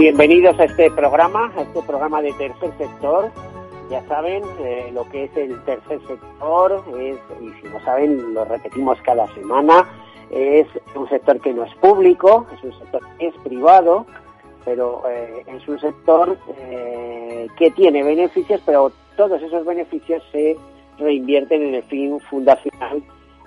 [0.00, 3.30] Bienvenidos a este programa, a este programa de tercer sector.
[3.90, 8.98] Ya saben eh, lo que es el tercer sector, y si no saben, lo repetimos
[9.02, 9.86] cada semana,
[10.30, 14.06] es un sector que no es público, es un sector que es privado,
[14.64, 20.56] pero eh, es un sector eh, que tiene beneficios, pero todos esos beneficios se
[20.98, 23.02] reinvierten en el fin fundacional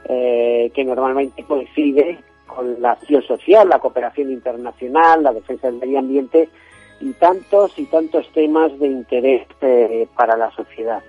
[0.06, 6.50] que normalmente coincide con la acción social, la cooperación internacional, la defensa del medio ambiente
[7.00, 9.48] y tantos y tantos temas de interés
[10.16, 11.02] para la sociedad.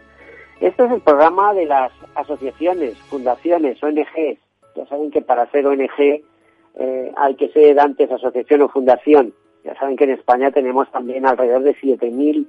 [0.60, 4.38] Este es el programa de las asociaciones, fundaciones, ONGs.
[4.76, 6.22] Ya saben que para ser ONG
[7.16, 9.32] hay que ser antes asociación o fundación
[9.64, 12.46] ya saben que en España tenemos también alrededor de 7.000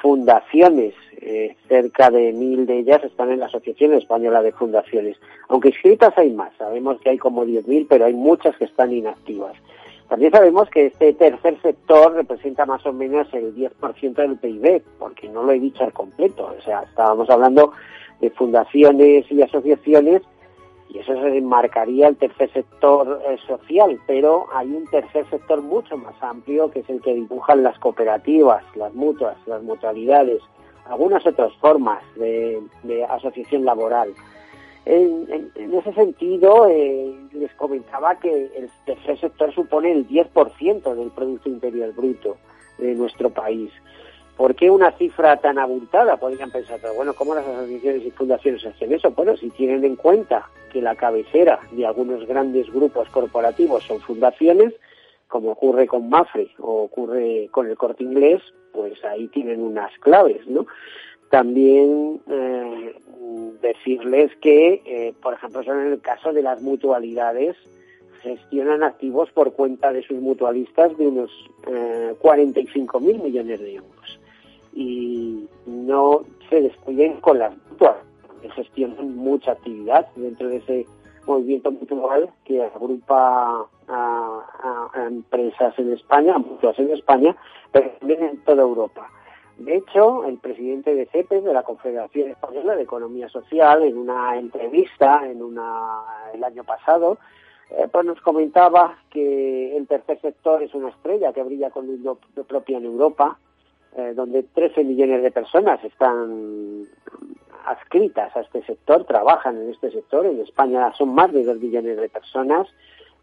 [0.00, 5.16] fundaciones, eh, cerca de 1.000 de ellas están en la Asociación Española de Fundaciones.
[5.48, 9.56] Aunque inscritas hay más, sabemos que hay como 10.000, pero hay muchas que están inactivas.
[10.08, 15.28] También sabemos que este tercer sector representa más o menos el 10% del PIB, porque
[15.28, 16.54] no lo he dicho al completo.
[16.56, 17.72] O sea, estábamos hablando
[18.20, 20.22] de fundaciones y asociaciones
[20.88, 25.96] y eso se enmarcaría el tercer sector eh, social, pero hay un tercer sector mucho
[25.96, 30.40] más amplio que es el que dibujan las cooperativas, las mutuas, las mutualidades,
[30.88, 32.60] algunas otras formas de,
[33.08, 34.12] asociación laboral.
[34.84, 41.48] En, ese sentido, eh, les comentaba que el tercer sector supone el 10% del Producto
[41.48, 42.36] Interior Bruto
[42.78, 43.72] de nuestro país.
[44.36, 46.18] ¿Por qué una cifra tan abultada?
[46.18, 49.10] Podrían pensar, pero bueno, ¿cómo las asociaciones y fundaciones hacen eso?
[49.12, 54.74] Bueno, si tienen en cuenta que la cabecera de algunos grandes grupos corporativos son fundaciones,
[55.26, 58.42] como ocurre con Mafre o ocurre con el corte inglés,
[58.72, 60.66] pues ahí tienen unas claves, ¿no?
[61.30, 62.94] También eh,
[63.62, 67.56] decirles que, eh, por ejemplo, son en el caso de las mutualidades,
[68.20, 71.30] gestionan activos por cuenta de sus mutualistas de unos
[71.68, 73.95] eh, 45 mil millones de euros
[74.76, 76.20] y no
[76.50, 77.96] se descuiden con las mutuas,
[78.42, 80.86] que gestionan mucha actividad dentro de ese
[81.26, 87.34] movimiento mutual que agrupa a, empresas en España, mutuas en España,
[87.72, 89.08] pero también en toda Europa.
[89.58, 94.38] De hecho, el presidente de CEPES, de la Confederación Española de Economía Social, en una
[94.38, 96.02] entrevista en una,
[96.34, 97.16] el año pasado,
[97.70, 102.18] eh, pues nos comentaba que el tercer sector es una estrella que brilla con luz
[102.46, 103.38] propia en Europa,
[103.96, 106.84] eh, donde 13 millones de personas están
[107.66, 110.26] adscritas a este sector, trabajan en este sector.
[110.26, 112.68] En España son más de 2 millones de personas,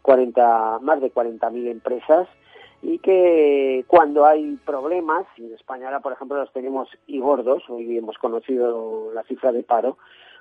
[0.02, 2.28] 40, más de 40.000 empresas
[2.84, 7.96] y que cuando hay problemas, en España ahora por ejemplo los tenemos y gordos, hoy
[7.96, 9.96] hemos conocido la cifra de paro,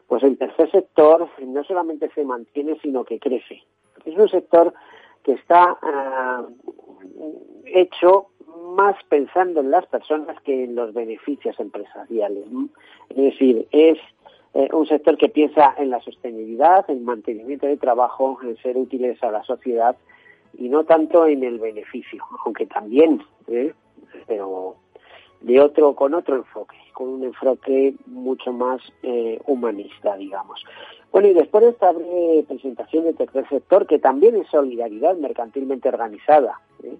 [0.08, 3.64] pues el tercer sector no solamente se mantiene sino que crece.
[4.04, 4.74] Es un sector
[5.24, 6.46] que está ah,
[7.66, 8.28] hecho
[8.76, 12.46] más pensando en las personas que en los beneficios empresariales.
[13.10, 13.98] Es decir, es
[14.54, 19.22] eh, un sector que piensa en la sostenibilidad, en mantenimiento de trabajo, en ser útiles
[19.24, 19.96] a la sociedad
[20.58, 23.74] y no tanto en el beneficio, aunque también, ¿eh?
[24.28, 24.76] pero
[25.42, 30.64] de otro con otro enfoque, con un enfoque mucho más eh, humanista, digamos.
[31.12, 35.90] Bueno, y después de esta breve presentación del tercer sector, que también es solidaridad mercantilmente
[35.90, 36.96] organizada, ¿eh?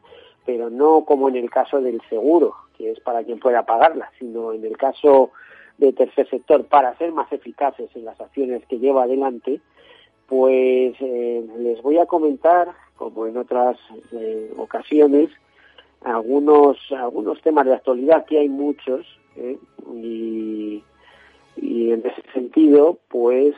[0.46, 4.54] Pero no como en el caso del seguro, que es para quien pueda pagarla, sino
[4.54, 5.32] en el caso
[5.78, 9.62] del tercer sector, para ser más eficaces en las acciones que lleva adelante,
[10.28, 13.78] pues eh, les voy a comentar, como en otras
[14.12, 15.30] eh, ocasiones,
[16.04, 19.06] algunos algunos temas de actualidad, que hay muchos,
[19.36, 19.58] ¿eh?
[19.94, 20.84] y,
[21.56, 23.56] y, en ese sentido, pues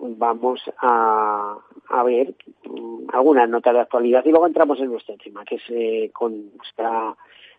[0.00, 1.56] vamos a,
[1.88, 5.62] a ver mm, algunas notas de actualidad y luego entramos en nuestro tema, que es
[5.68, 7.16] eh, con nuestra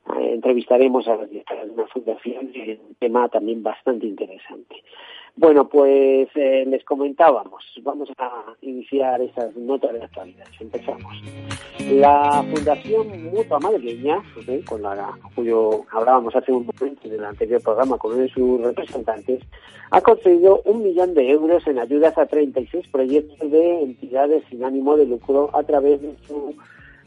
[0.08, 4.76] eh, entrevistaremos a una fundación, un tema también bastante interesante.
[5.36, 10.46] Bueno, pues eh, les comentábamos, vamos a iniciar esas notas de actualidad.
[10.60, 11.22] Empezamos.
[11.90, 14.22] La Fundación Mutua Madrileña,
[14.68, 18.62] con la cuyo hablábamos hace un momento en el anterior programa con uno de sus
[18.62, 19.42] representantes,
[19.90, 24.98] ha concedido un millón de euros en ayudas a 36 proyectos de entidades sin ánimo
[24.98, 26.56] de lucro a través de su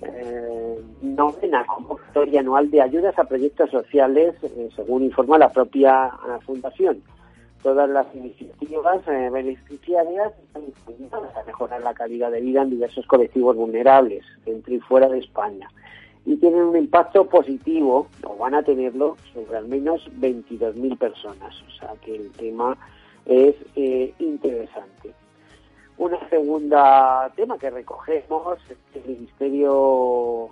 [0.04, 6.38] eh, novena convocatoria anual de ayudas a proyectos sociales, eh, según informa la propia eh,
[6.44, 7.02] Fundación.
[7.62, 13.06] Todas las iniciativas eh, beneficiarias están destinadas a mejorar la calidad de vida en diversos
[13.06, 15.70] colectivos vulnerables, dentro y fuera de España.
[16.26, 21.54] Y tienen un impacto positivo, o van a tenerlo, sobre al menos 22.000 personas.
[21.62, 22.76] O sea que el tema
[23.24, 25.14] es eh, interesante.
[25.96, 30.50] Una segunda tema que recogemos es que el Ministerio,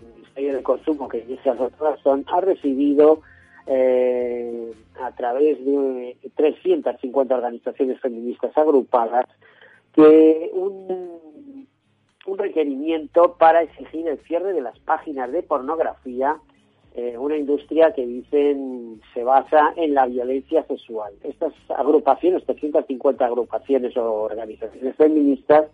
[0.00, 3.20] el Ministerio de Consumo, que dice razón, ha recibido
[3.66, 4.72] eh,
[5.02, 9.26] a través de 350 organizaciones feministas agrupadas
[9.92, 11.68] que un,
[12.26, 16.38] un requerimiento para exigir el cierre de las páginas de pornografía
[16.96, 21.12] eh, una industria que dicen se basa en la violencia sexual.
[21.24, 25.66] Estas agrupaciones, 350 agrupaciones o organizaciones feministas,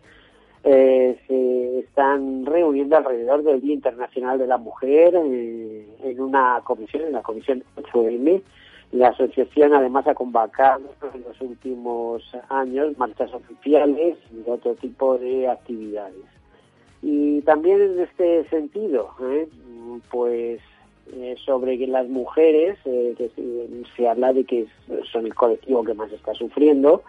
[0.65, 7.03] eh, se están reuniendo alrededor del Día Internacional de la Mujer eh, en una comisión,
[7.03, 8.41] en la Comisión 8M.
[8.93, 15.49] La asociación además ha convocado en los últimos años marchas oficiales y otro tipo de
[15.49, 16.25] actividades.
[17.03, 19.11] Y también en este sentido,
[20.11, 20.61] pues
[21.13, 24.67] eh, sobre que las mujeres, eh, que se, se, habla de que
[25.11, 27.03] son el colectivo que más está sufriendo.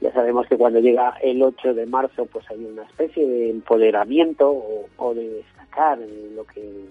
[0.00, 4.86] Ya sabemos que cuando llega el 8 de marzo, pues hay una especie de empoderamiento
[4.98, 5.98] o, de destacar
[6.34, 6.84] lo que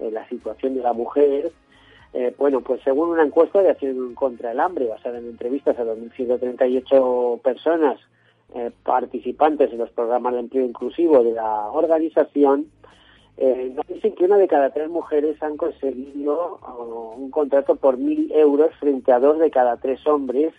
[0.00, 1.52] la situación de la mujer.
[2.14, 5.84] Eh, bueno, pues según una encuesta de Acción contra el Hambre, basada en entrevistas a
[5.84, 8.00] 2.138 personas
[8.54, 12.66] eh, participantes en los programas de empleo inclusivo de la organización,
[13.40, 16.58] eh, dicen que una de cada tres mujeres han conseguido
[17.16, 20.52] un contrato por mil euros frente a dos de cada tres hombres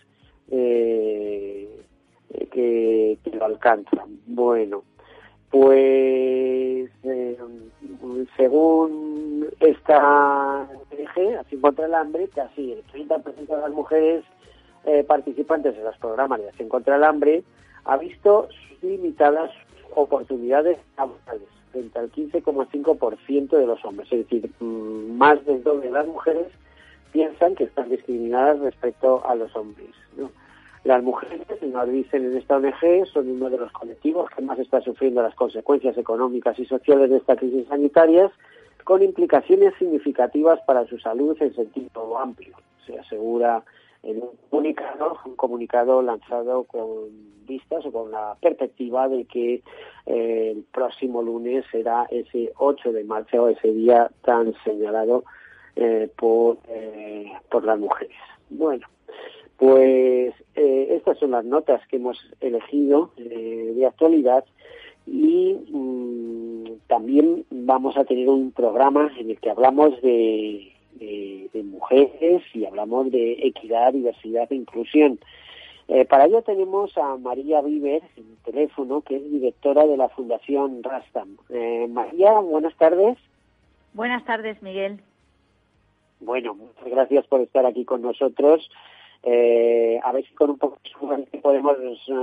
[0.49, 1.83] eh,
[2.51, 4.19] que, que, lo alcanzan.
[4.27, 4.83] Bueno,
[5.49, 7.37] pues eh,
[8.37, 14.23] según esta ONG, así contra el hambre, casi el 30% de las mujeres
[14.85, 17.43] eh, participantes en los programas de acción contra el hambre
[17.83, 18.47] ha visto
[18.81, 19.51] limitadas
[19.95, 24.11] oportunidades laborales frente al 15,5% de los hombres.
[24.11, 26.47] Es decir, más del doble de las mujeres
[27.11, 29.89] piensan que están discriminadas respecto a los hombres.
[30.83, 34.81] Las mujeres, nos dicen en esta ONG, son uno de los colectivos que más está
[34.81, 38.31] sufriendo las consecuencias económicas y sociales de esta crisis sanitaria,
[38.85, 42.55] con implicaciones significativas para su salud en sentido amplio.
[42.85, 43.63] Se asegura
[44.03, 47.09] en un comunicado, un comunicado lanzado con
[47.45, 49.63] vistas o con la perspectiva de que
[50.05, 55.23] eh, el próximo lunes será ese 8 de marzo, ese día tan señalado
[55.75, 58.15] eh, por, eh, por las mujeres.
[58.49, 58.85] Bueno,
[59.57, 64.45] pues eh, estas son las notas que hemos elegido de actualidad
[65.05, 71.63] y mmm, también vamos a tener un programa en el que hablamos de, de, de
[71.63, 75.19] mujeres y hablamos de equidad, diversidad e inclusión.
[75.87, 80.83] Eh, para ello tenemos a María Viver en teléfono, que es directora de la Fundación
[80.83, 81.37] Rastam.
[81.49, 83.17] Eh, María, buenas tardes.
[83.93, 84.99] Buenas tardes, Miguel.
[86.19, 88.69] Bueno, muchas gracias por estar aquí con nosotros.
[89.23, 91.77] Eh, a ver si con un poco de podemos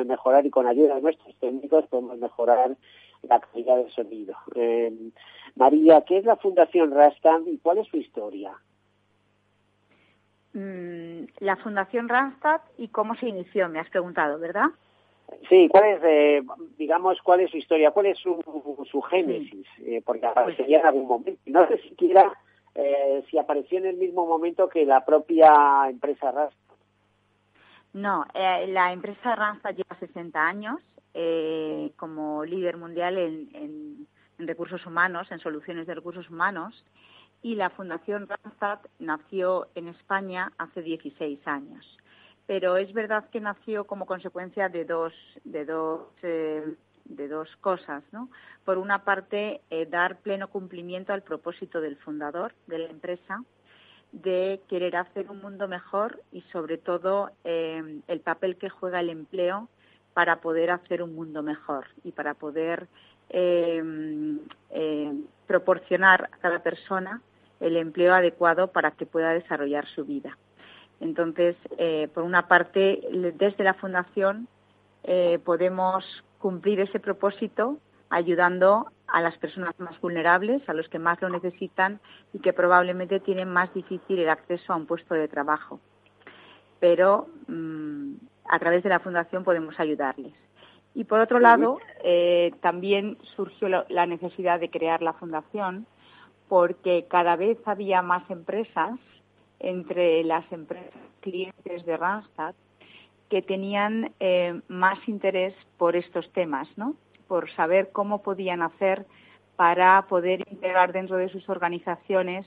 [0.07, 2.77] mejorar y con ayuda de nuestros técnicos podemos mejorar
[3.23, 4.35] la calidad del sonido.
[4.55, 4.93] Eh,
[5.57, 8.53] María, ¿qué es la Fundación Rastam y cuál es su historia?
[10.57, 14.69] Mm, la Fundación Randstad y cómo se inició, me has preguntado, ¿verdad?
[15.51, 16.43] Sí, ¿cuál es, eh,
[16.79, 17.91] digamos, cuál es su historia?
[17.91, 18.41] ¿Cuál es su,
[18.91, 19.67] su génesis?
[19.77, 19.97] Sí.
[19.97, 21.39] Eh, porque aparecería en algún momento.
[21.45, 22.33] No sé siquiera
[22.75, 26.77] eh, si apareció en el mismo momento que la propia empresa Randstad.
[27.93, 30.81] No, eh, la empresa Randstad lleva 60 años
[31.13, 34.07] eh, como líder mundial en, en,
[34.39, 36.83] en recursos humanos, en soluciones de recursos humanos,
[37.43, 41.85] y la Fundación Randstad nació en España hace 16 años.
[42.47, 45.13] Pero es verdad que nació como consecuencia de dos,
[45.45, 46.75] de dos, eh,
[47.05, 48.03] de dos cosas.
[48.13, 48.31] ¿no?
[48.65, 53.43] Por una parte, eh, dar pleno cumplimiento al propósito del fundador de la empresa
[54.13, 59.11] de querer hacer un mundo mejor y, sobre todo, eh, el papel que juega el
[59.11, 59.69] empleo
[60.15, 62.89] para poder hacer un mundo mejor y para poder
[65.47, 67.21] proporcionar a cada persona
[67.61, 70.37] el empleo adecuado para que pueda desarrollar su vida.
[71.01, 73.01] Entonces, eh, por una parte,
[73.35, 74.49] desde la Fundación
[75.05, 77.79] eh, podemos cumplir ese propósito
[78.11, 82.01] ayudando a las personas más vulnerables, a los que más lo necesitan
[82.33, 85.81] y que probablemente tienen más difícil el acceso a un puesto de trabajo.
[86.81, 88.15] Pero mmm,
[88.49, 90.35] a través de la Fundación podemos ayudarles.
[90.97, 95.87] Y por otro lado, eh, también surgió la necesidad de crear la fundación
[96.49, 98.99] porque cada vez había más empresas
[99.61, 102.55] entre las empresas clientes de Randstad
[103.29, 106.95] que tenían eh, más interés por estos temas, ¿no?
[107.29, 109.05] Por saber cómo podían hacer
[109.57, 112.47] para poder integrar dentro de sus organizaciones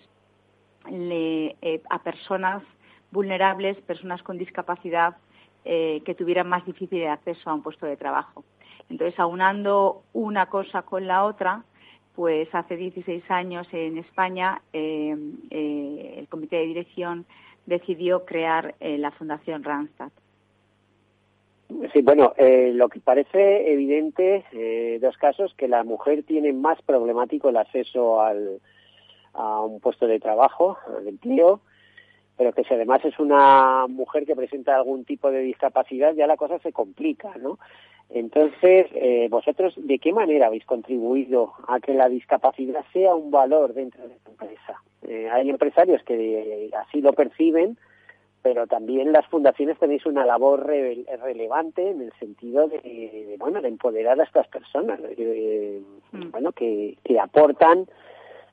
[0.89, 2.63] eh, a personas
[3.11, 5.17] vulnerables, personas con discapacidad
[5.65, 8.43] eh, que tuvieran más difícil acceso a un puesto de trabajo.
[8.89, 11.63] Entonces, aunando una cosa con la otra,
[12.15, 15.15] pues hace 16 años en España eh,
[16.17, 17.25] el comité de dirección
[17.65, 20.11] decidió crear la Fundación Randstad.
[21.93, 27.49] Sí, bueno, lo que parece evidente, eh, dos casos, que la mujer tiene más problemático
[27.49, 28.59] el acceso al,
[29.33, 31.61] a un puesto de trabajo, al empleo,
[32.39, 36.37] pero que si además es una mujer que presenta algún tipo de discapacidad, ya la
[36.37, 37.59] cosa se complica, ¿no?
[38.09, 43.73] Entonces, eh, vosotros, ¿de qué manera habéis contribuido a que la discapacidad sea un valor
[43.73, 44.81] dentro de la empresa?
[45.05, 47.77] Eh, hay empresarios que así lo perciben,
[48.41, 54.17] pero también las fundaciones tenéis una labor relevante en el sentido de, bueno, de empoderar
[54.17, 56.31] a estas personas, mm.
[56.31, 57.85] bueno, que, que aportan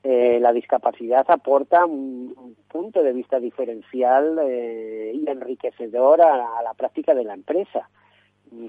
[0.03, 7.15] eh, la discapacidad aporta un, punto de vista diferencial eh, y enriquecedor a, la práctica
[7.15, 7.89] de la empresa.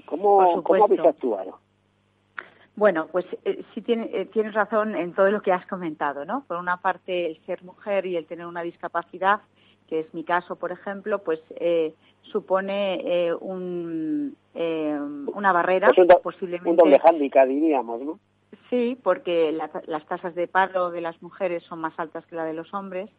[0.05, 1.59] ¿Cómo, ¿cómo habéis actuado?
[2.75, 6.43] Bueno, pues eh, sí tiene, tienes razón en todo lo que has comentado, ¿no?
[6.47, 9.41] Por una parte, el ser mujer y el tener una discapacidad,
[9.87, 11.39] que es mi caso, por ejemplo, pues
[12.23, 16.69] supone un, una barrera, pues posiblemente.
[16.69, 18.19] Un doble hándicap, diríamos, ¿no?
[18.69, 22.53] Sí, porque las tasas de paro de las mujeres son más altas que la de
[22.53, 23.09] los hombres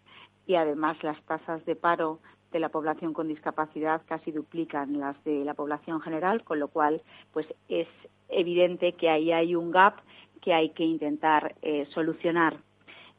[0.47, 2.21] y además las tasas de paro
[2.53, 7.03] de la población con discapacidad casi duplican las de la población general, con lo cual
[7.33, 7.87] pues es
[8.29, 9.95] evidente que ahí hay un gap
[10.41, 12.57] que hay que intentar eh, solucionar.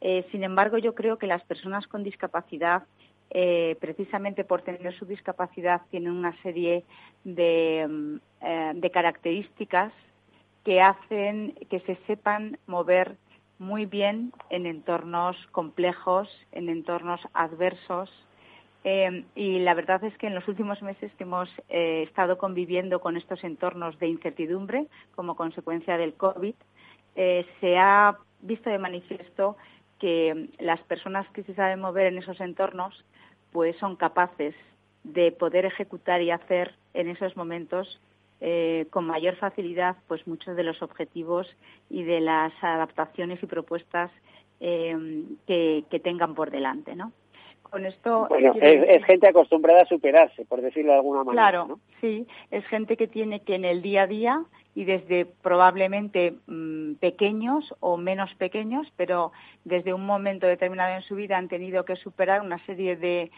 [0.00, 2.82] Eh, sin embargo, yo creo que las personas con discapacidad,
[3.30, 6.84] eh, precisamente por tener su discapacidad, tienen una serie
[7.24, 9.92] de, mm, de características
[10.64, 13.16] que hacen que se sepan mover
[13.58, 18.10] muy bien en entornos complejos, en entornos adversos.
[18.84, 23.00] Eh, y la verdad es que en los últimos meses que hemos eh, estado conviviendo
[23.00, 26.54] con estos entornos de incertidumbre como consecuencia del COVID,
[27.14, 29.56] eh, se ha visto de manifiesto
[30.00, 33.04] que las personas que se saben mover en esos entornos
[33.52, 34.54] pues son capaces
[35.04, 38.00] de poder ejecutar y hacer en esos momentos
[38.44, 41.46] eh, con mayor facilidad pues muchos de los objetivos
[41.88, 44.10] y de las adaptaciones y propuestas
[44.58, 44.96] eh,
[45.46, 47.12] que, tengan por delante, ¿no?
[47.62, 51.50] Con esto bueno, es, gente acostumbrada a superarse, por decirlo de alguna manera.
[51.50, 54.44] Claro, sí, es gente que tiene que en el día a día
[54.74, 59.30] y desde probablemente mm, pequeños o menos pequeños, pero
[59.64, 63.30] desde un momento determinado en su vida han tenido que superar una serie de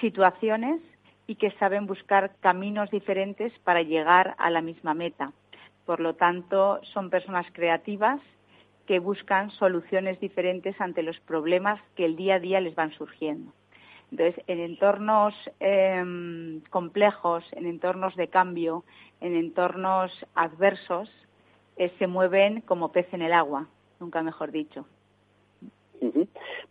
[0.00, 0.80] situaciones
[1.26, 5.32] y que saben buscar caminos diferentes para llegar a la misma meta.
[5.86, 8.20] Por lo tanto, son personas creativas
[8.86, 13.52] que buscan soluciones diferentes ante los problemas que el día a día les van surgiendo.
[14.10, 18.84] Entonces, en entornos em, complejos, en entornos de cambio,
[19.20, 21.10] en entornos adversos,
[21.76, 23.68] eh, se mueven como pez en el agua,
[24.00, 24.86] nunca mejor dicho.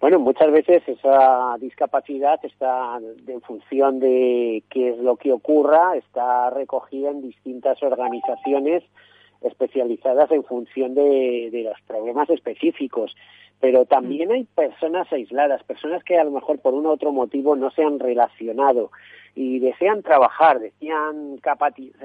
[0.01, 6.49] Bueno, muchas veces esa discapacidad está en función de qué es lo que ocurra, está
[6.49, 8.83] recogida en distintas organizaciones
[9.41, 13.15] especializadas en función de, los problemas específicos.
[13.59, 14.31] Pero también mm.
[14.31, 17.83] hay personas aisladas, personas que a lo mejor por un u otro motivo no se
[17.83, 18.89] han relacionado
[19.35, 21.39] y desean trabajar, desean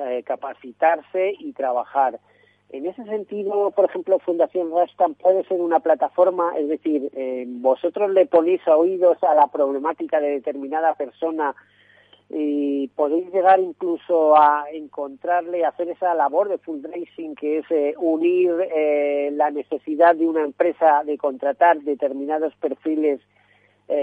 [0.07, 2.21] eh, capacitarse y trabajar.
[2.71, 8.11] En ese sentido, por ejemplo, Fundación Rastan puede ser una plataforma, es decir, eh, vosotros
[8.11, 11.55] le ponéis oídos a la problemática de determinada persona
[12.29, 18.53] y podéis llegar incluso a encontrarle, hacer esa labor de fundraising que es eh, unir
[18.75, 23.21] eh, la necesidad de una empresa de contratar determinados perfiles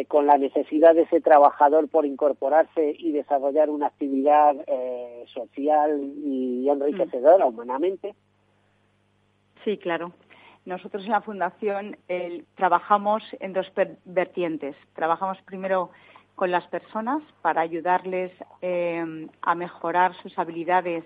[0.07, 4.55] con la necesidad de ese trabajador por incorporarse y desarrollar una actividad
[5.33, 8.15] social y enriquecedora humanamente.
[9.63, 10.11] Sí, claro.
[10.65, 11.97] Nosotros en la Fundación
[12.55, 13.71] trabajamos en dos
[14.05, 14.75] vertientes.
[14.93, 15.91] Trabajamos primero
[16.35, 21.03] con las personas para ayudarles eh, a mejorar sus habilidades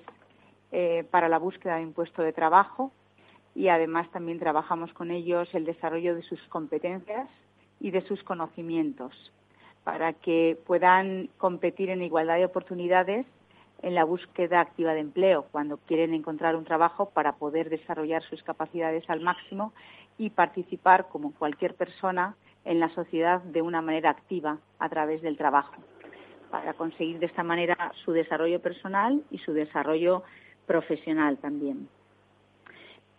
[0.72, 2.92] eh, para la búsqueda de un puesto de trabajo
[3.56, 7.28] y además también trabajamos con ellos el desarrollo de sus competencias
[7.80, 9.14] y de sus conocimientos
[9.84, 13.26] para que puedan competir en igualdad de oportunidades
[13.82, 18.42] en la búsqueda activa de empleo, cuando quieren encontrar un trabajo para poder desarrollar sus
[18.44, 19.74] capacidades al máximo
[20.18, 25.38] y participar como cualquier persona en la sociedad de una manera activa a través del
[25.38, 25.76] trabajo,
[26.50, 30.24] para conseguir de esta manera su desarrollo personal y su desarrollo
[30.66, 31.88] profesional también.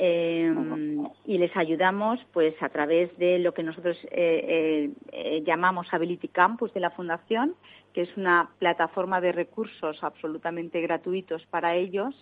[0.01, 6.29] Y les ayudamos pues a través de lo que nosotros eh, eh, eh, llamamos Ability
[6.29, 7.57] Campus de la Fundación,
[7.93, 12.15] que es una plataforma de recursos absolutamente gratuitos para ellos,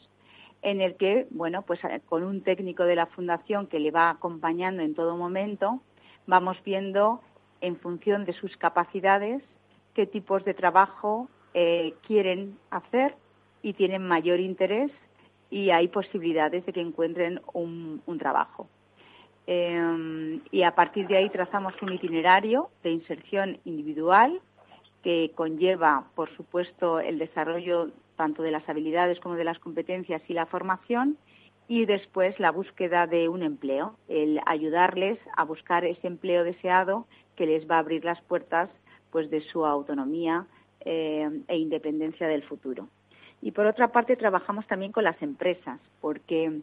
[0.63, 4.83] en el que, bueno, pues con un técnico de la Fundación que le va acompañando
[4.83, 5.83] en todo momento,
[6.27, 7.21] vamos viendo
[7.61, 9.43] en función de sus capacidades
[9.93, 11.29] qué tipos de trabajo
[12.07, 13.15] quieren hacer
[13.63, 14.91] y tienen mayor interés
[15.51, 18.69] y hay posibilidades de que encuentren un, trabajo.
[19.47, 24.41] Em, y a partir de ahí trazamos un itinerario de inserción individual
[25.03, 30.33] que conlleva, por supuesto, el desarrollo tanto de las habilidades como de las competencias y
[30.33, 31.17] la formación
[31.69, 37.47] y después la búsqueda de un empleo, el ayudarles a buscar ese empleo deseado que
[37.47, 38.71] les va a abrir las puertas
[39.11, 40.47] pues de su autonomía
[40.81, 42.89] eh, e independencia del futuro.
[43.43, 46.61] Y por otra parte, trabajamos también con las empresas, porque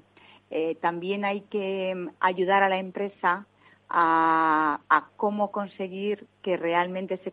[0.51, 3.45] eh, también hay que mm, ayudar a la empresa
[3.89, 4.79] a,
[5.17, 7.31] cómo conseguir que realmente se,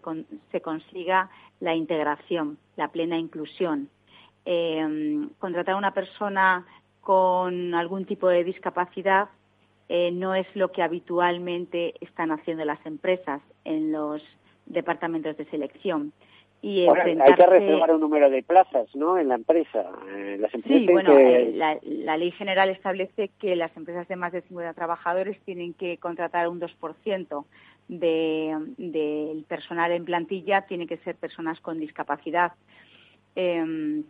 [0.53, 3.89] se, consiga la integración, la plena inclusión.
[4.45, 6.67] Eh, contratar a una persona
[7.01, 9.29] con algún tipo de discapacidad
[9.89, 14.23] eh, no es lo que habitualmente están haciendo las empresas en los
[14.67, 16.13] departamentos de selección
[16.63, 19.17] y Hay que reservar un número de plazas, ¿no?
[19.19, 19.87] En la empresa.
[20.15, 24.33] Eh, las empresas sí, bueno, eh, la, ley general establece que las empresas de más
[24.33, 27.45] de 50 trabajadores tienen que contratar un 2%
[27.89, 32.53] del de, personal en plantilla, tiene que ser personas con discapacidad.
[33.37, 34.03] Eh,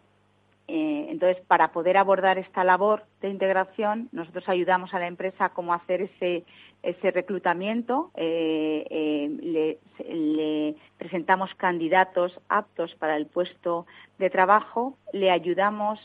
[0.72, 5.48] eh, entonces, para poder abordar esta labor de integración, nosotros ayudamos a la empresa a
[5.48, 6.44] cómo hacer ese,
[6.84, 13.84] ese reclutamiento, eh, eh, le, presentamos candidatos aptos para el puesto
[14.20, 15.98] de trabajo, le ayudamos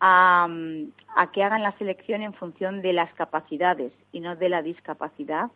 [0.00, 0.48] a,
[1.14, 5.52] a que hagan la selección en función de las capacidades y no de la discapacidad.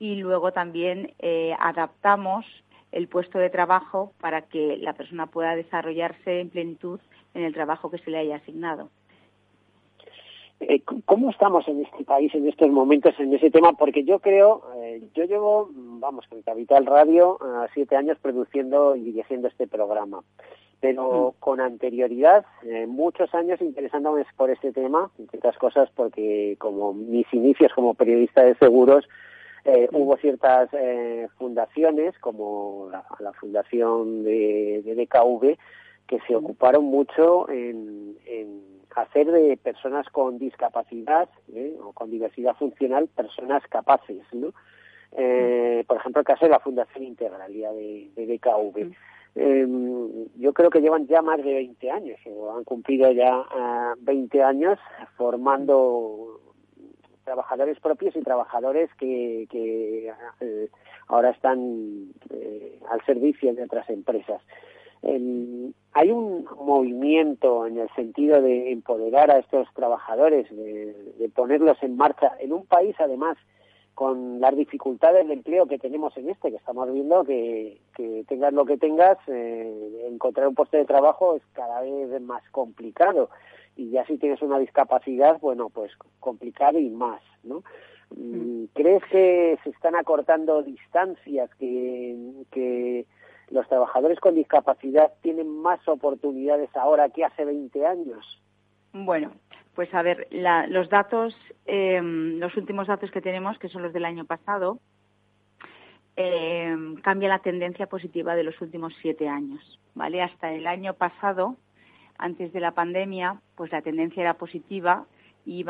[0.00, 1.14] Y luego también
[1.58, 2.44] adaptamos
[2.90, 7.00] el puesto de trabajo para que la persona pueda desarrollarse en plenitud
[7.36, 8.88] en el trabajo que se le haya asignado.
[10.58, 13.74] Eh, ¿Cómo estamos en este país en estos momentos en ese tema?
[13.74, 17.38] Porque yo creo, eh, yo llevo, vamos, con Capital Radio
[17.74, 20.22] siete años produciendo y dirigiendo este programa,
[20.80, 21.40] pero mm.
[21.40, 27.30] con anterioridad, eh, muchos años interesándome por este tema, entre otras cosas porque como mis
[27.34, 29.06] inicios como periodista de seguros,
[29.66, 29.94] mm.
[29.94, 30.70] hubo ciertas
[31.36, 32.88] fundaciones como
[33.20, 35.58] la, fundación de, de DKV
[36.06, 38.16] que se ocuparon mucho en,
[38.94, 41.76] hacer de personas con discapacidad ¿eh?
[41.82, 44.54] o con diversidad funcional personas capaces, ¿no?
[45.12, 48.92] Eh, por ejemplo, el caso de la Fundación Integralia de, de BKV.
[49.34, 53.44] Em, yo creo que llevan ya más de 20 años, o han cumplido ya
[53.98, 54.78] 20 años
[55.18, 56.40] formando
[57.24, 60.68] trabajadores propios y trabajadores que, que eh,
[61.08, 62.12] ahora están
[62.88, 64.40] al servicio de otras empresas
[65.02, 72.32] hay un movimiento en el sentido de empoderar a estos trabajadores, de, ponerlos en marcha
[72.40, 73.36] en un país además
[73.94, 77.80] con las dificultades de empleo que tenemos en este, que estamos viendo que,
[78.28, 83.30] tengas lo que tengas, eh, encontrar un puesto de trabajo es cada vez más complicado.
[83.74, 87.62] Y ya si tienes una discapacidad, bueno, pues complicado y más, ¿no?
[88.10, 88.64] Mm.
[88.74, 93.06] ¿Crees que se están acortando distancias, que, que
[93.50, 98.42] los trabajadores con discapacidad tienen más oportunidades ahora que hace 20 años?
[98.92, 99.32] Bueno,
[99.74, 104.04] pues a ver, los datos, em, los últimos datos que tenemos, que son los del
[104.04, 104.78] año pasado,
[106.16, 110.22] eh, cambia la tendencia positiva de los últimos siete años, ¿vale?
[110.22, 111.56] Hasta el año pasado,
[112.16, 115.04] antes de la pandemia, pues la tendencia era positiva
[115.44, 115.64] y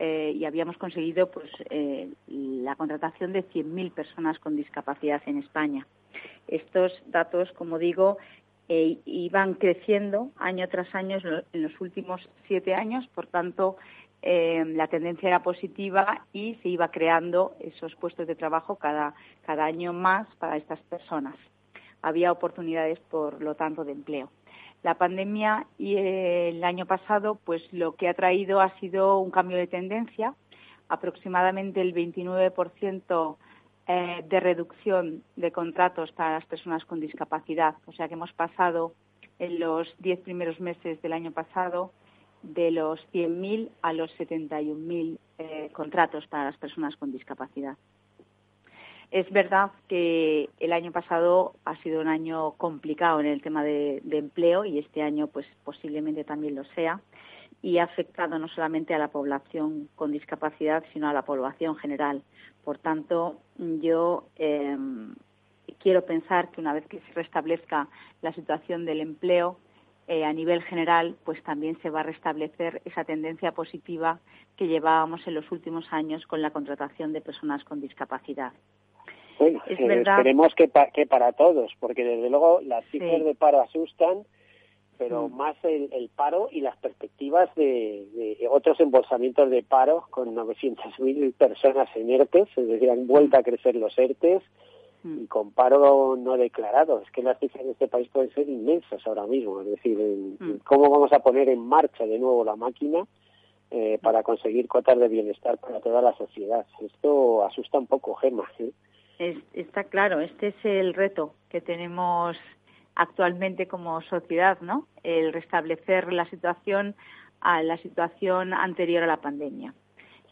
[0.00, 5.86] eh, y habíamos conseguido pues eh, la contratación de 100.000 personas con discapacidad en España.
[6.48, 8.18] Estos datos, como digo,
[8.68, 11.18] eh, iban creciendo año tras año
[11.52, 13.76] en los últimos siete años, por tanto,
[14.22, 19.64] eh, la tendencia era positiva y se iba creando esos puestos de trabajo cada, cada
[19.64, 21.36] año más para estas personas.
[22.02, 24.30] Había oportunidades, por lo tanto, de empleo.
[24.82, 29.56] La pandemia y el año pasado, pues lo que ha traído ha sido un cambio
[29.56, 30.34] de tendencia.
[30.88, 33.36] Aproximadamente el 29%
[33.88, 37.76] eh, de reducción de contratos para las personas con discapacidad.
[37.86, 38.92] O sea que hemos pasado
[39.38, 41.92] en los diez primeros meses del año pasado
[42.42, 47.76] de los 100.000 a los 71.000 eh, contratos para las personas con discapacidad.
[49.10, 54.02] Es verdad que el año pasado ha sido un año complicado en el tema de,
[54.10, 57.00] empleo y este año pues posiblemente también lo sea
[57.66, 62.22] y ha afectado no solamente a la población con discapacidad sino a la población general.
[62.62, 65.16] Por tanto, yo em,
[65.80, 67.88] quiero pensar que una vez que se restablezca
[68.22, 69.56] la situación del empleo,
[70.06, 74.20] eh, a nivel general, pues también se va a restablecer esa tendencia positiva
[74.56, 78.52] que llevábamos en los últimos años con la contratación de personas con discapacidad.
[79.40, 84.18] Bueno, eh, esperemos que, que para todos, porque desde luego las cifras de paro asustan,
[84.98, 85.36] pero mm.
[85.36, 92.10] más el, paro y las perspectivas de, otros embolsamientos de paro con 900.000 personas en
[92.10, 94.42] ERTES, es decir, han vuelto a crecer los ERTES,
[95.06, 95.22] Mm.
[95.22, 97.00] y con paro no declarado.
[97.00, 99.60] Es que las cifras de este país pueden ser inmensas ahora mismo.
[99.60, 100.58] Es decir, mm.
[100.64, 103.06] cómo vamos a poner en marcha de nuevo la máquina
[103.70, 106.66] eh, para conseguir cotas de bienestar para toda la sociedad.
[106.80, 108.50] Esto asusta un poco, Gemma.
[108.58, 108.72] ¿eh?
[109.54, 112.36] está claro, este es el reto que tenemos
[112.96, 114.88] actualmente como sociedad, ¿no?
[115.04, 116.94] El restablecer la situación
[117.40, 119.74] a la situación anterior a la pandemia.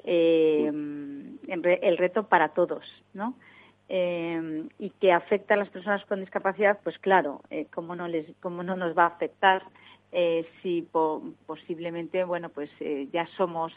[0.02, 0.66] Eh,
[1.46, 3.34] el reto para todos, ¿no?
[3.88, 8.26] eh, y que afecta a las personas con discapacidad, pues claro, eh, cómo no les,
[8.40, 9.62] cómo no nos va a afectar
[10.12, 10.88] eh, si
[11.46, 12.70] posiblemente, bueno, pues
[13.12, 13.72] ya somos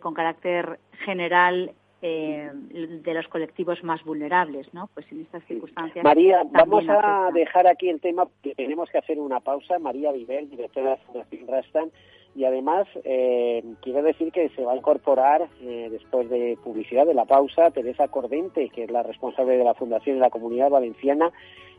[0.00, 4.88] con carácter general eh, de los colectivos más vulnerables, ¿no?
[4.94, 6.04] Pues en estas circunstancias.
[6.04, 9.78] María, vamos a dejar aquí el tema, que tenemos que hacer una pausa.
[9.78, 11.90] María Vivel, directora de la Fundación Rastan,
[12.34, 17.14] y además eh, quiero decir que se va a incorporar eh, después de publicidad de
[17.14, 21.32] la pausa Teresa Cordente, que es la responsable de la Fundación de la Comunidad Valenciana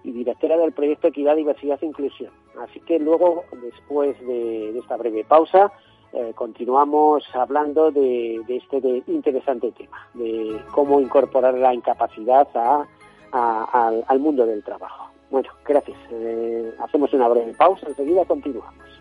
[0.04, 2.32] y directora del proyecto Equidad, Diversidad e Inclusión.
[2.60, 5.72] Así que luego, después de, esta breve pausa,
[6.14, 12.48] eh, continuamos hablando de, este interesante tema, de cómo incorporar la incapacidad
[13.32, 15.10] al, al, mundo del trabajo.
[15.30, 15.98] Bueno, gracias.
[16.80, 19.01] hacemos una breve pausa, enseguida continuamos.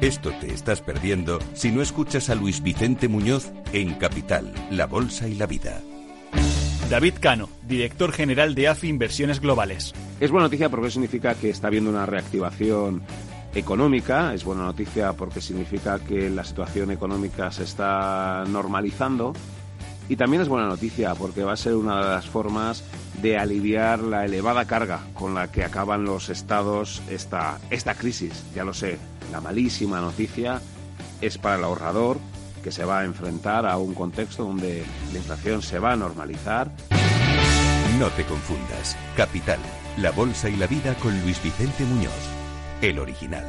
[0.00, 5.28] Esto te estás perdiendo si no escuchas a Luis Vicente Muñoz en Capital, La Bolsa
[5.28, 5.82] y la Vida.
[6.88, 9.92] David Cano, director general de AFI Inversiones Globales.
[10.18, 13.02] Es buena noticia porque significa que está habiendo una reactivación
[13.54, 19.34] económica, es buena noticia porque significa que la situación económica se está normalizando
[20.08, 22.84] y también es buena noticia porque va a ser una de las formas
[23.20, 28.44] de aliviar la elevada carga con la que acaban los estados esta, esta crisis.
[28.54, 28.98] Ya lo sé,
[29.30, 30.60] la malísima noticia
[31.20, 32.18] es para el ahorrador
[32.62, 36.70] que se va a enfrentar a un contexto donde la inflación se va a normalizar.
[37.98, 38.96] No te confundas.
[39.16, 39.58] Capital,
[39.96, 42.12] la bolsa y la vida con Luis Vicente Muñoz,
[42.82, 43.46] el original.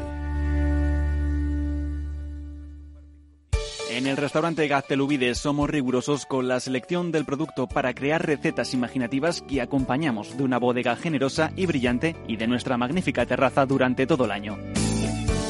[3.92, 9.42] En el restaurante Gaztelubides somos rigurosos con la selección del producto para crear recetas imaginativas
[9.42, 14.26] que acompañamos de una bodega generosa y brillante y de nuestra magnífica terraza durante todo
[14.26, 14.58] el año.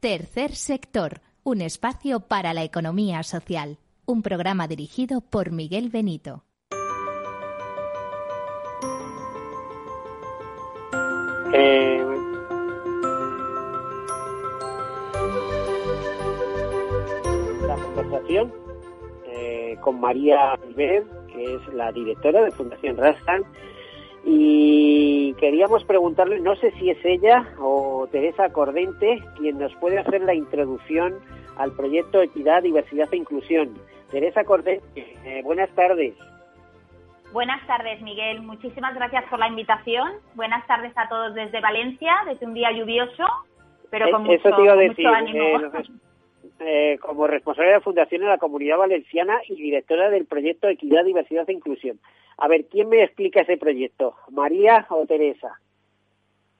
[0.00, 3.78] Tercer sector, un espacio para la economía social.
[4.06, 6.44] Un programa dirigido por Miguel Benito.
[11.52, 12.04] Eh,
[17.66, 18.54] la conversación
[19.26, 23.42] eh, con María Albert, que es la directora de Fundación Rastan,
[24.24, 30.22] y queríamos preguntarle, no sé si es ella o Teresa Cordente, quien nos puede hacer
[30.22, 31.14] la introducción
[31.56, 33.74] al proyecto Equidad, Diversidad e Inclusión.
[34.10, 34.82] Teresa Cordente,
[35.24, 36.14] eh, buenas tardes.
[37.32, 38.40] Buenas tardes, Miguel.
[38.42, 40.12] Muchísimas gracias por la invitación.
[40.34, 43.24] Buenas tardes a todos desde Valencia, desde un día lluvioso,
[43.90, 45.60] pero con mucho, ánimo.
[45.60, 45.82] Eh,
[47.00, 51.48] como responsable de la Fundación en la Comunidad Valenciana y directora del proyecto Equidad, Diversidad
[51.48, 51.98] e Inclusión.
[52.36, 54.14] A ver, ¿quién me explica ese proyecto?
[54.30, 55.58] ¿María o Teresa?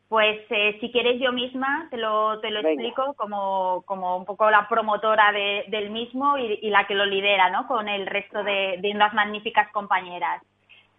[0.08, 4.50] Pues eh, si quieres yo misma te lo, te lo explico como, como un poco
[4.50, 7.66] la promotora de, del mismo y, y, la que lo lidera, ¿no?
[7.68, 10.42] Con el resto de, de unas magníficas compañeras.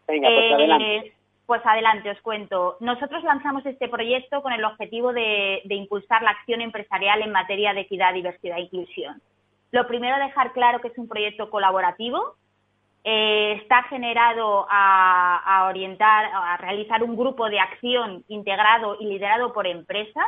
[0.08, 1.14] Venga, pues Eh, adelante.
[1.50, 2.78] Pues adelante, os cuento.
[2.80, 7.82] Nosotros lanzamos este proyecto con el objetivo de, impulsar la acción empresarial en materia de
[7.82, 9.20] equidad, diversidad e inclusión.
[9.72, 12.36] Lo primero, dejar claro que es un proyecto colaborativo.
[13.04, 19.52] Eh, está generado a, a orientar, a realizar un grupo de acción integrado y liderado
[19.52, 20.28] por empresas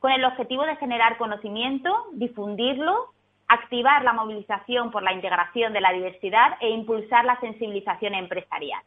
[0.00, 3.12] con el objetivo de generar conocimiento, difundirlo,
[3.46, 8.82] activar la movilización por la integración de la diversidad e impulsar la sensibilización empresarial.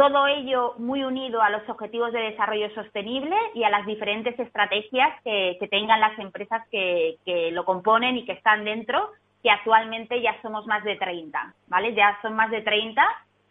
[0.00, 5.10] Todo ello muy unido a los objetivos de desarrollo sostenible y a las diferentes estrategias
[5.22, 7.18] que, tengan las empresas que,
[7.52, 9.10] lo componen y que están dentro,
[9.42, 11.92] que actualmente ya somos más de 30, ¿vale?
[11.92, 13.06] Ya son más de 30.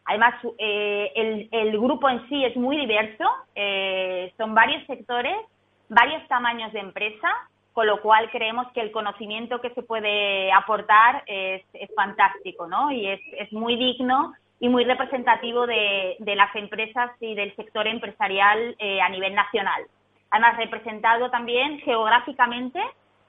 [0.05, 5.37] Además, eh, el, grupo en sí es muy diverso, eh, son varios sectores,
[5.87, 7.29] varios tamaños de empresa,
[7.73, 11.61] con lo cual creemos que el conocimiento que se puede aportar es,
[11.95, 12.91] fantástico, ¿no?
[12.91, 18.75] Y es muy digno y muy representativo de, de, las empresas y del sector empresarial
[18.79, 19.83] eh, a nivel nacional.
[20.31, 22.81] Además, representado también geográficamente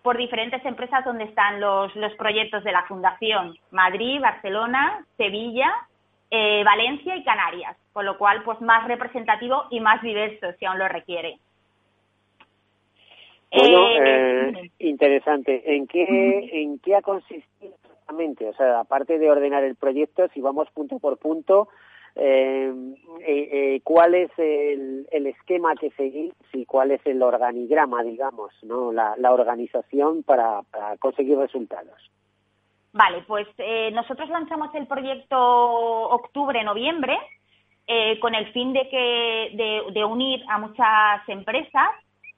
[0.03, 5.71] por diferentes empresas donde están los, los proyectos de la Fundación, Madrid, Barcelona, Sevilla,
[6.31, 10.79] eh, Valencia y Canarias, con lo cual, pues más representativo y más diverso, si aún
[10.79, 11.39] lo requiere.
[13.53, 15.63] Bueno, eh, interesante.
[15.77, 17.80] ¿En qué, ¿En qué ha consistido
[18.49, 21.69] O sea, aparte de ordenar el proyecto, si vamos punto por punto,
[22.17, 22.73] eh,
[23.21, 29.15] eh, ¿cuál es el, esquema que seguís y cuál es el organigrama, digamos, no, la,
[29.33, 30.63] organización para,
[30.99, 32.11] conseguir resultados?
[32.93, 37.17] Vale, pues eh, nosotros lanzamos el proyecto octubre-noviembre
[38.21, 41.91] con el fin de que de unir a muchas empresas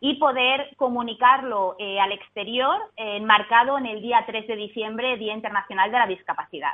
[0.05, 5.33] y poder comunicarlo eh, al exterior eh, enmarcado en el día 3 de diciembre, Día
[5.33, 6.73] Internacional de la Discapacidad.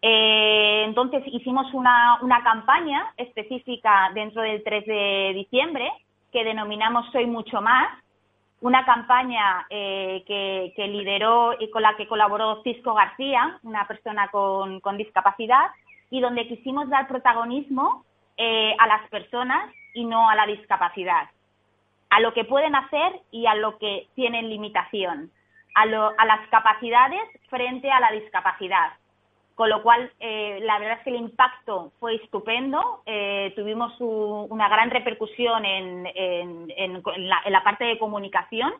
[0.00, 5.92] Eh, entonces hicimos una, una, campaña específica dentro del 3 de diciembre
[6.32, 7.90] que denominamos Soy Mucho Más,
[8.62, 14.80] una campaña que, que, lideró y con la que colaboró Cisco García, una persona con,
[14.80, 15.66] con discapacidad,
[16.08, 18.04] y donde quisimos dar protagonismo
[18.38, 21.28] a las personas y no a la discapacidad
[22.10, 25.30] a lo que pueden hacer y a lo que tienen limitación,
[25.74, 28.92] a, lo, a las capacidades frente a la discapacidad.
[29.54, 33.02] Con lo cual, eh, la verdad es que el impacto fue estupendo.
[33.06, 36.04] Eh, tuvimos un, una gran repercusión en,
[37.46, 38.72] la, parte de comunicación,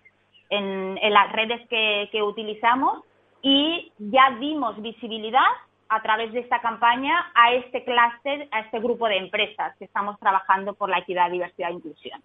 [0.49, 3.05] en, las redes que, que utilizamos
[3.43, 5.51] y ya dimos visibilidad
[5.89, 10.19] a través de esta campaña a este clúster, a este grupo de empresas que estamos
[10.19, 12.23] trabajando por la equidad, diversidad e inclusión.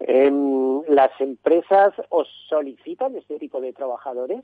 [0.00, 0.30] Eh,
[0.88, 4.42] ¿Las empresas os solicitan este tipo de trabajadores?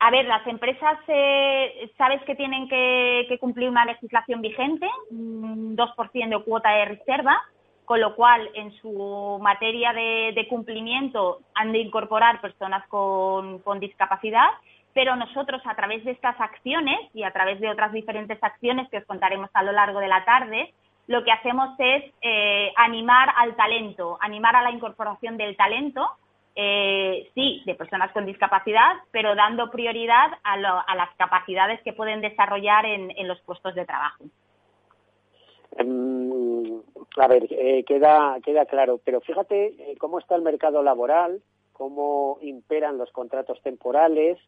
[0.00, 5.76] A ver, las empresas, eh, sabes que tienen que, que, cumplir una legislación vigente, un
[5.76, 7.40] 2% de cuota de reserva,
[7.84, 14.48] con lo cual en su materia de, cumplimiento han de incorporar personas con, discapacidad,
[14.94, 18.98] pero nosotros a través de estas acciones y a través de otras diferentes acciones que
[18.98, 20.72] os contaremos a lo largo de la tarde,
[21.06, 26.08] lo que hacemos es eh, animar al talento, animar a la incorporación del talento,
[26.56, 31.92] eh, sí, de personas con discapacidad, pero dando prioridad a, lo, a las capacidades que
[31.92, 34.24] pueden desarrollar en, los puestos de trabajo.
[35.80, 36.80] Um,
[37.16, 38.38] a ver, eh, queda,
[38.68, 44.38] claro, pero fíjate eh, cómo está el mercado laboral, cómo imperan los contratos temporales.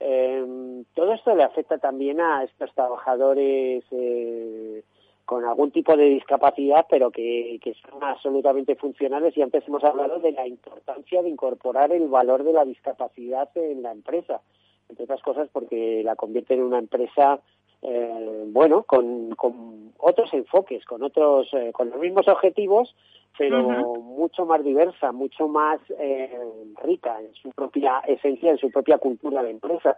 [0.00, 4.82] Eh, todo esto le afecta también a estos trabajadores eh,
[5.28, 9.36] con algún tipo de discapacidad, pero que, que son absolutamente funcionales.
[9.36, 13.82] Y antes hemos hablado de la importancia de incorporar el valor de la discapacidad en
[13.82, 14.40] la empresa,
[14.88, 17.40] entre otras cosas porque la convierte en una empresa
[17.82, 22.94] eh, bueno, con, con, otros enfoques, con otros, eh, con los mismos objetivos,
[23.36, 26.38] pero mucho más diversa, mucho más eh,
[26.82, 29.96] rica en su propia esencia, en su propia cultura de empresa.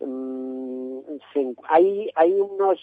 [0.00, 0.98] Mm,
[1.68, 2.80] hay, hay unos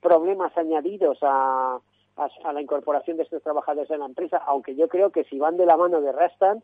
[0.00, 1.78] problemas añadidos a,
[2.16, 5.56] a, la incorporación de estos trabajadores en la empresa, aunque yo creo que si van
[5.56, 6.62] de la mano de Rastan,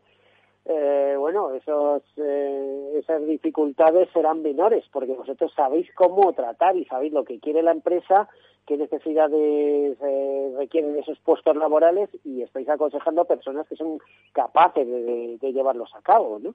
[0.69, 7.13] eh, bueno, esos, eh, esas dificultades serán menores porque vosotros sabéis cómo tratar y sabéis
[7.13, 8.27] lo que quiere la empresa,
[8.65, 13.99] qué necesidades eh, requieren esos puestos laborales y estáis aconsejando a personas que son
[14.33, 16.53] capaces de, llevarlos a cabo, ¿no?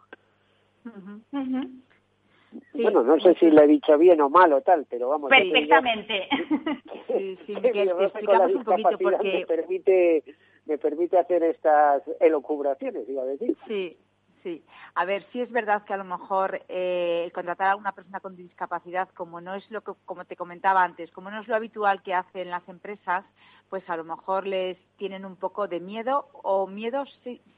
[2.75, 5.31] bueno, no sé si le he dicho bien o mal o tal, pero vamos.
[5.31, 6.29] Perfectamente.
[7.07, 9.33] sí, sí, un poquito porque...
[9.39, 10.23] me permite
[10.67, 13.57] me permite hacer estas elocubraciones, iba decir.
[13.67, 13.97] Sí,
[14.43, 14.65] sí.
[14.95, 18.37] A ver, sí es verdad que a lo mejor eh, contratar a una persona con
[18.37, 22.03] discapacidad, como no es lo que, como te comentaba antes, como no es lo habitual
[22.03, 23.25] que hacen las empresas,
[23.73, 27.05] pues a lo mejor les tienen un poco de miedo o miedo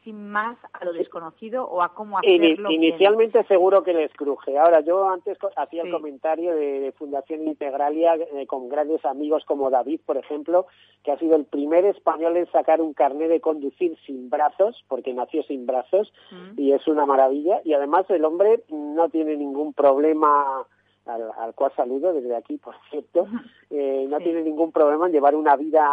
[0.05, 2.71] sin más a lo desconocido o a cómo hacerlo.
[2.71, 4.57] inicialmente seguro que les cruje.
[4.57, 10.03] Ahora, yo antes hacía el comentario de, Fundación Integralia eh, con grandes amigos como David,
[10.07, 10.69] por ejemplo,
[11.03, 15.13] que ha sido el primer español en sacar un carnet de conducir sin brazos, porque
[15.13, 16.61] nació sin brazos, mm.
[16.61, 17.61] y es una maravilla.
[17.65, 20.65] Y además el hombre no tiene ningún problema
[21.07, 23.27] al, cual saludo desde aquí, por cierto,
[23.71, 25.85] eh, no tiene ningún problema en llevar una vida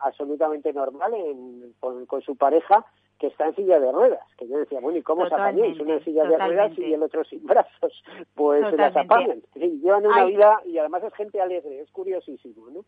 [0.00, 1.12] absolutamente normal
[1.80, 2.84] con, su pareja
[3.18, 4.24] que está en silla de ruedas.
[4.36, 5.78] Que yo decía, bueno, ¿y cómo se apañáis?
[5.80, 8.04] Uno en silla de ruedas y el otro sin brazos.
[8.34, 9.42] Pues se las apañan.
[9.54, 12.84] llevan una vida, y además es gente alegre, es curiosísimo, ¿no?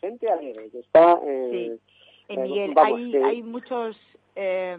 [0.00, 1.18] Gente alegre, que está...
[1.24, 1.78] Eh,
[2.28, 3.96] eh Miguel, hay, hay muchos
[4.42, 4.74] eh,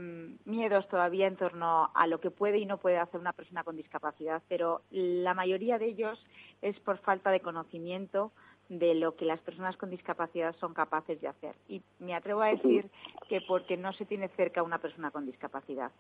[0.46, 3.78] miedos todavía en torno a lo que puede y no puede hacer una persona con
[3.78, 6.18] discapacidad, pero la mayoría de ellos
[6.64, 8.32] es por falta de conocimiento
[8.70, 11.54] de lo que las personas con discapacidad son capaces de hacer.
[11.68, 12.90] Y me atrevo a decir
[13.30, 15.92] que porque no se tiene cerca una persona con discapacidad.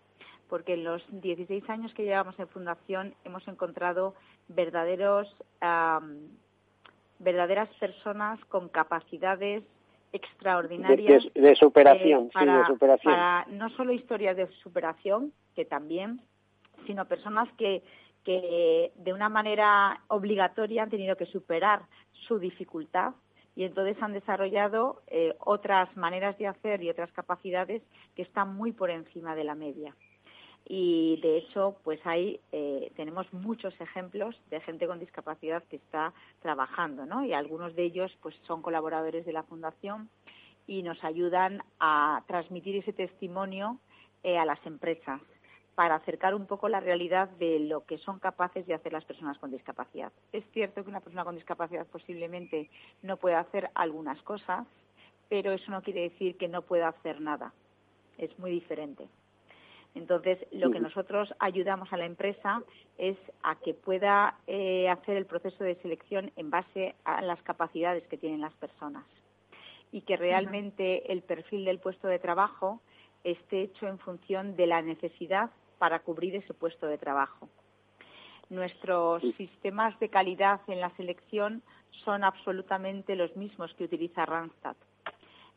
[0.50, 4.16] Porque en los 16 años que llevamos en Fundación hemos encontrado
[4.48, 5.28] verdaderos,
[7.20, 9.64] verdaderas personas con capacidades
[10.14, 13.14] extraordinarias de, superación, sí, de superación.
[13.14, 16.22] Para no solo historias de superación, que también,
[16.86, 17.84] sino personas que,
[18.24, 21.84] que de una manera obligatoria han tenido que superar
[22.28, 23.14] su dificultad
[23.56, 27.82] y entonces han desarrollado eh, otras maneras de hacer y otras capacidades
[28.16, 29.96] que están muy por encima de la media
[30.66, 36.14] y de hecho pues ahí eh, tenemos muchos ejemplos de gente con discapacidad que está
[36.42, 37.26] trabajando ¿no?
[37.26, 40.10] y algunos de ellos pues son colaboradores de la fundación
[40.68, 43.78] y nos ayudan a transmitir ese testimonio
[44.24, 45.20] eh, a las empresas
[45.76, 49.38] para acercar un poco la realidad de lo que son capaces de hacer las personas
[49.40, 50.12] con discapacidad.
[50.32, 52.70] Es cierto que una persona con discapacidad posiblemente
[53.02, 54.68] no puede hacer algunas cosas,
[55.30, 57.54] pero eso no quiere decir que no pueda hacer nada.
[58.18, 59.08] Es muy diferente.
[59.94, 62.64] Entonces, lo que nosotros ayudamos a la empresa
[62.98, 68.08] es a que pueda eh, hacer el proceso de selección en base a las capacidades
[68.08, 69.06] que tienen las personas
[69.92, 72.82] y que realmente el perfil del puesto de trabajo
[73.26, 77.50] esté hecho en función de la necesidad para cubrir ese puesto de trabajo.
[78.50, 81.64] Nuestros sistemas de calidad en la selección
[82.06, 84.76] son absolutamente los mismos que utiliza Randstad.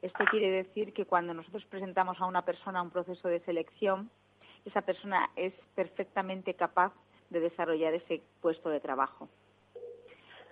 [0.02, 4.10] Esto quiere decir que cuando nosotros presentamos a una persona un proceso de selección,
[4.64, 6.92] esa persona es perfectamente capaz
[7.30, 9.28] de desarrollar ese puesto de trabajo.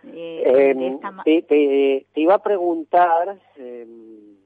[0.05, 4.37] Eh, em, te, iba a preguntar, em,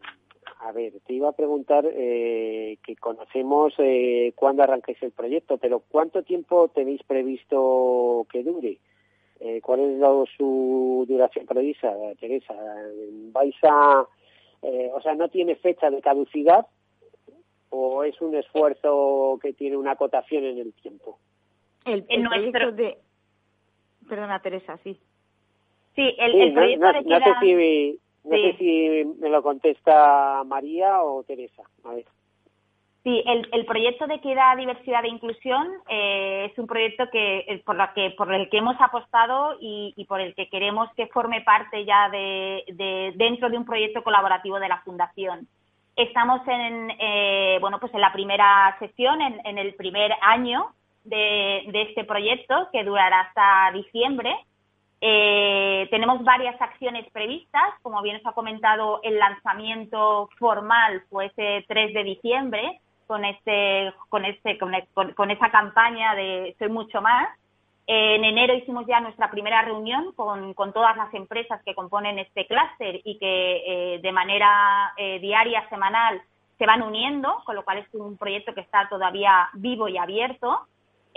[0.60, 5.82] a ver, te iba a preguntar eh, que conocemos eh, cuándo arranquéis el proyecto, pero
[5.88, 8.78] ¿cuánto tiempo tenéis previsto que dure?
[9.40, 12.54] Eh, ¿Cuál es su duración prevista, Teresa?
[13.32, 14.06] ¿Vais a,
[14.62, 16.66] o sea, no tiene fecha de caducidad
[17.70, 21.18] o es un esfuerzo que tiene una acotación en el tiempo?
[21.84, 22.98] El, proyecto de...
[24.08, 24.98] Perdona, Teresa, sí.
[25.94, 31.22] Sí, el, proyecto de no, sé si, no sé si me lo contesta María o
[31.22, 31.62] Teresa.
[31.84, 32.04] A ver.
[33.06, 37.62] Sí, el, el, proyecto de equidad, diversidad e inclusión eh, es un proyecto que eh,
[37.64, 41.06] por, la que por el que hemos apostado y, y, por el que queremos que
[41.06, 45.46] forme parte ya de, de, dentro de un proyecto colaborativo de la Fundación.
[45.96, 50.72] Estamos en, eh, bueno, pues en la primera sesión, en, el primer año
[51.04, 54.36] de, este proyecto, que durará hasta diciembre.
[55.00, 61.64] Eh, tenemos varias acciones previstas, como bien os ha comentado, el lanzamiento formal fue ese
[61.66, 67.28] 3 de diciembre con este, con este, con, esa campaña de Soy mucho más.
[67.88, 73.00] En enero hicimos ya nuestra primera reunión con, todas las empresas que componen este clúster
[73.04, 73.62] y que
[73.94, 76.20] eh, de manera eh, diaria, semanal,
[76.58, 80.66] se van uniendo, con lo cual es un proyecto que está todavía vivo y abierto.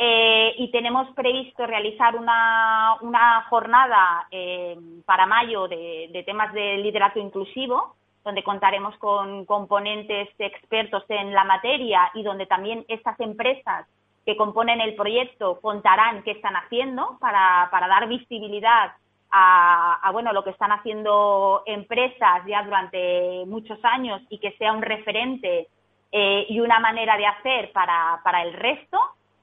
[0.01, 7.95] Eh, y tenemos previsto realizar una, jornada eh, para mayo de, temas de liderazgo inclusivo,
[8.23, 13.87] donde contaremos con componentes expertos en la materia y donde también estas empresas
[14.29, 18.91] que componen el proyecto contarán qué están haciendo para, para dar visibilidad
[19.31, 24.83] a, bueno lo que están haciendo empresas ya durante muchos años y que sea un
[24.83, 25.67] referente
[26.11, 28.99] eh, y una manera de hacer para, para el resto.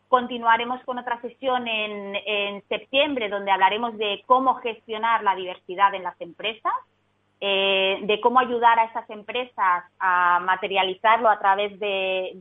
[0.06, 6.20] Continuaremos con otra sesión en, septiembre donde hablaremos de cómo gestionar la diversidad en las
[6.20, 6.74] empresas,
[7.40, 12.32] eh, de cómo ayudar a esas empresas a materializarlo a través de,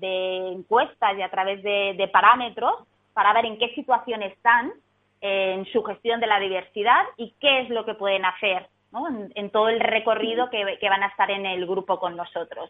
[0.54, 2.74] encuestas y a través de, parámetros
[3.14, 4.74] para ver en qué situación están
[5.22, 8.68] en su gestión de la diversidad y qué es lo que pueden hacer
[9.36, 12.70] en, todo el recorrido que van a estar en el grupo con nosotros.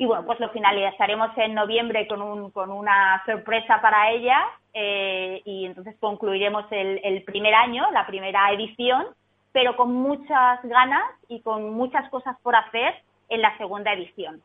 [0.00, 5.42] Y bueno, pues lo finalizaremos en noviembre con, un, con una sorpresa para ella eh,
[5.44, 9.08] y entonces concluiremos el, primer año, la primera edición,
[9.52, 12.94] pero con muchas ganas y con muchas cosas por hacer
[13.28, 14.42] en la segunda edición.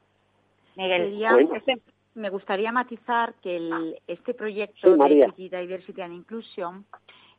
[0.75, 1.19] Miguel.
[2.15, 6.85] me gustaría matizar que este proyecto de Diversity and Inclusion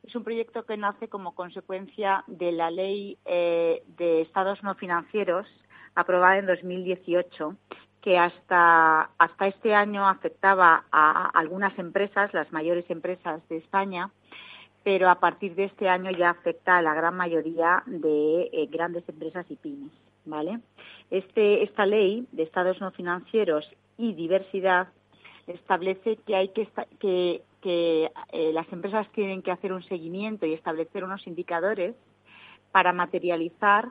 [0.06, 5.46] es un proyecto que nace como consecuencia de la ley eh, de estados no financieros
[5.94, 7.56] aprobada en 2018
[8.02, 14.10] que hasta, hasta este año afectaba a algunas empresas, las mayores empresas de España,
[14.84, 19.08] pero a partir de este año ya afecta a la gran mayoría de eh, grandes
[19.08, 19.90] empresas y pymes,
[20.26, 20.60] ¿vale?
[21.10, 24.88] Este, esta ley de estados no financieros y diversidad
[25.46, 28.10] establece que hay que, eh,
[28.52, 31.94] las empresas tienen que hacer un seguimiento y establecer unos indicadores
[32.70, 33.88] para materializar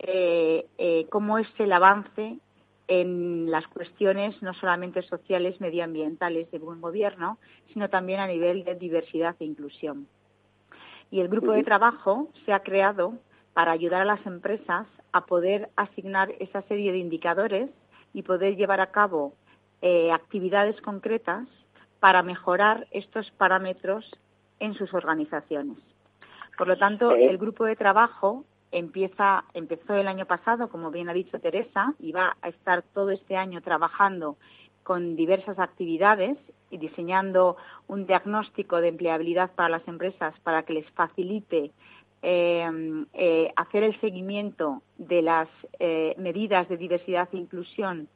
[0.00, 2.38] eh, cómo es el avance
[2.88, 7.38] en las cuestiones no solamente sociales, medioambientales de buen gobierno,
[7.72, 10.08] sino también a nivel de diversidad e inclusión.
[11.10, 13.14] Y el grupo de trabajo se ha creado
[13.54, 17.70] para ayudar a las empresas a poder asignar esa serie de indicadores
[18.12, 19.32] y poder llevar a cabo
[19.82, 21.46] eh, actividades concretas
[22.00, 24.04] para mejorar estos parámetros
[24.60, 25.78] en sus organizaciones.
[26.56, 31.12] Por lo tanto, el grupo de trabajo empieza, empezó el año pasado, como bien ha
[31.12, 34.36] dicho Teresa, y va a estar todo este año trabajando
[34.86, 36.38] con diversas actividades
[36.70, 37.56] y diseñando
[37.88, 41.72] un diagnóstico de empleabilidad para las empresas para que les facilite
[42.22, 45.48] eh, eh, hacer el seguimiento de las
[45.80, 48.08] eh, medidas de diversidad e inclusión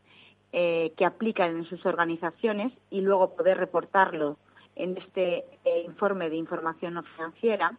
[0.52, 4.36] que aplican en sus organizaciones y luego poder reportarlo
[4.74, 5.44] en este
[5.86, 7.78] informe de información no financiera.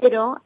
[0.00, 0.42] Pero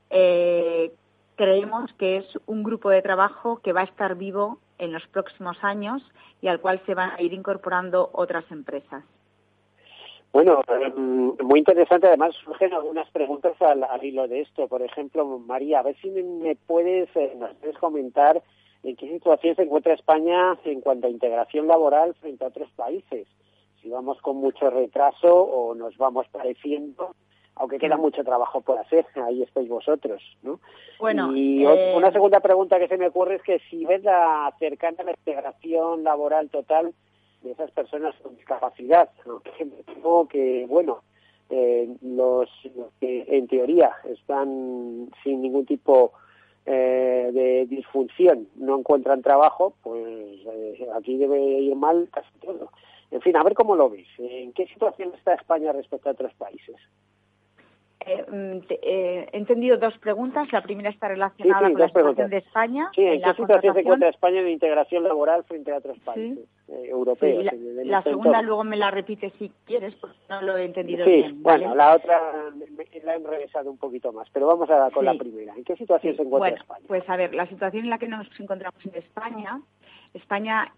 [1.37, 5.57] creemos que es un grupo de trabajo que va a estar vivo en los próximos
[5.63, 6.03] años
[6.41, 9.05] y al cual se van a ir incorporando otras empresas.
[10.33, 12.07] Bueno, em, muy interesante.
[12.07, 14.69] Además, surgen algunas preguntas al, hilo de esto.
[14.69, 18.43] Por ejemplo, María, a ver si me puedes, eh, nos puedes comentar
[18.83, 23.27] en qué situación se encuentra España en cuanto a integración laboral frente a otros países.
[23.83, 27.15] Si vamos con mucho retraso o nos vamos pareciendo
[27.57, 30.61] aunque queda mucho trabajo por hacer, ahí estáis vosotros, ¿no?
[30.99, 34.53] Bueno, y eh, una segunda pregunta que se me ocurre es que si ves la
[34.59, 36.93] cercana la integración laboral total
[37.43, 39.43] de esas personas con discapacidad, ¿no?
[40.29, 41.03] que, bueno,
[41.49, 42.49] eh, los,
[43.01, 46.13] que en teoría están sin ningún tipo
[46.67, 50.41] eh, de disfunción, no encuentran trabajo, pues
[50.95, 52.71] aquí debe ir mal casi todo.
[53.11, 54.07] En fin, a ver cómo lo veis.
[54.19, 56.77] ¿En qué situación está España respecto a otros países?
[58.07, 60.51] Eh, mm, eh, he entendido dos preguntas.
[60.53, 62.91] La primera está relacionada con la situación de España.
[62.95, 66.87] Sí, ¿en, qué situación se encuentra España en integración laboral frente a otros países eh,
[66.89, 67.45] europeos?
[67.85, 71.43] la, segunda luego me la repite si quieres, porque no lo he entendido sí, bien.
[71.43, 72.19] bueno, la otra
[73.05, 75.55] la he enrevesado un poquito más, pero vamos a con la primera.
[75.55, 76.85] ¿En qué situación se encuentra España?
[76.89, 79.61] Pues a ver, la situación en la que nos encontramos en España
[80.15, 80.73] España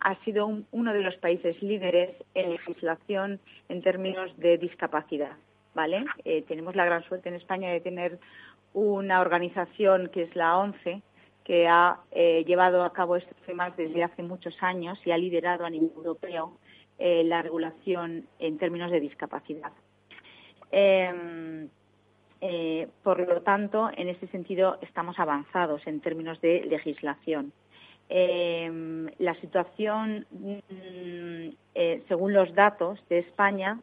[0.00, 5.36] ha sido uno de los países líderes en legislación en términos de discapacidad.
[5.74, 6.04] ¿Vale?
[6.24, 8.18] Eh, tenemos la gran suerte en España de tener
[8.74, 11.02] una organización que es la ONCE,
[11.44, 15.64] que ha eh, llevado a cabo estos temas desde hace muchos años y ha liderado
[15.64, 16.56] a nivel europeo
[16.98, 19.72] eh, la regulación en términos de discapacidad.
[20.70, 21.68] Em,
[22.44, 27.52] Eh, por lo tanto, en ese sentido, estamos avanzados en términos de legislación.
[28.08, 31.50] Em, la situación, mm,
[32.08, 33.78] según los datos de España,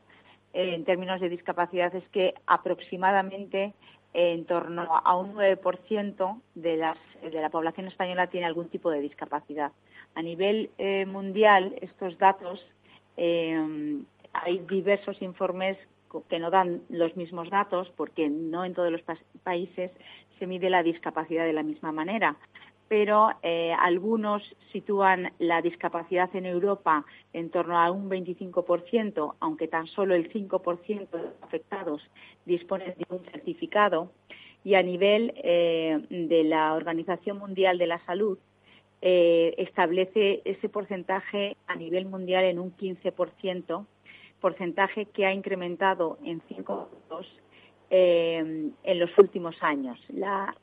[0.54, 3.74] eh, en términos de discapacidad, es que aproximadamente
[4.14, 9.02] en torno a un 9% de, las, de la población española tiene algún tipo de
[9.02, 9.72] discapacidad.
[10.16, 12.66] A nivel eh, mundial, estos datos,
[13.18, 15.78] em, hay diversos informes
[16.28, 19.02] que no dan los mismos datos porque no en todos los
[19.44, 19.92] países
[20.40, 22.36] se mide la discapacidad de la misma manera
[22.90, 29.86] pero eh, algunos sitúan la discapacidad en Europa en torno a un 25%, aunque tan
[29.88, 32.02] solo el 5% de los afectados
[32.46, 34.12] disponen de un certificado.
[34.64, 38.40] Y a nivel eh, de la Organización Mundial de la Salud,
[39.02, 43.86] eh, establece ese porcentaje a nivel mundial en un 15%,
[44.42, 47.28] porcentaje que ha incrementado en cinco puntos
[47.92, 49.98] eh, en los últimos años.
[50.10, 50.56] La,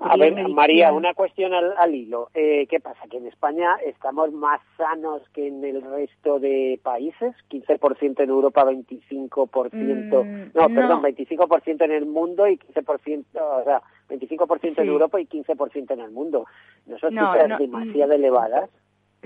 [0.00, 2.28] a ver, María, una cuestión al, hilo.
[2.34, 3.00] Eh, ¿Qué pasa?
[3.10, 7.34] ¿Que en España estamos más sanos que en el resto de países?
[7.50, 10.24] ¿15% en Europa, 25%?
[10.24, 15.26] Mm, no, perdón, 25% en el mundo y 15%, o sea, 25% en Europa y
[15.26, 16.46] 15% en el mundo.
[16.86, 18.70] ¿No son cifras demasiado elevadas?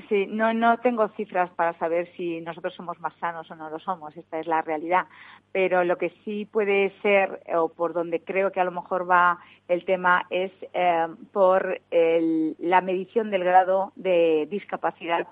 [0.08, 3.78] Sí, no, no tengo cifras para saber si nosotros somos más sanos o no lo
[3.78, 5.06] somos, esta es la realidad.
[5.52, 9.38] Pero lo que sí puede ser, o por donde creo que a lo mejor va
[9.68, 15.28] el tema, es eh, por la medición del grado de discapacidad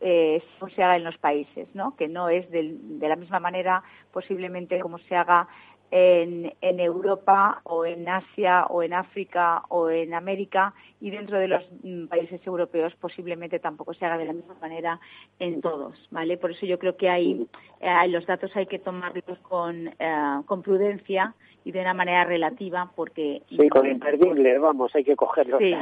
[0.00, 0.42] eh,
[0.74, 1.96] se haga en los países, ¿no?
[1.96, 3.82] que no es de la misma manera
[4.12, 5.46] posiblemente como se haga
[5.92, 10.72] en, en, Europa o en Asia o en África o en América
[11.02, 14.98] y dentro de los mm, países europeos posiblemente tampoco se haga de la misma manera
[15.38, 16.38] en todos, ¿vale?
[16.38, 17.46] Por eso yo creo que hay,
[17.80, 22.90] eh, los datos hay que tomarlos con, eh, con prudencia y de una manera relativa
[22.96, 23.42] porque...
[23.50, 25.60] Sí, con imperdible, vamos, hay que cogerlos.
[25.60, 25.74] Sí,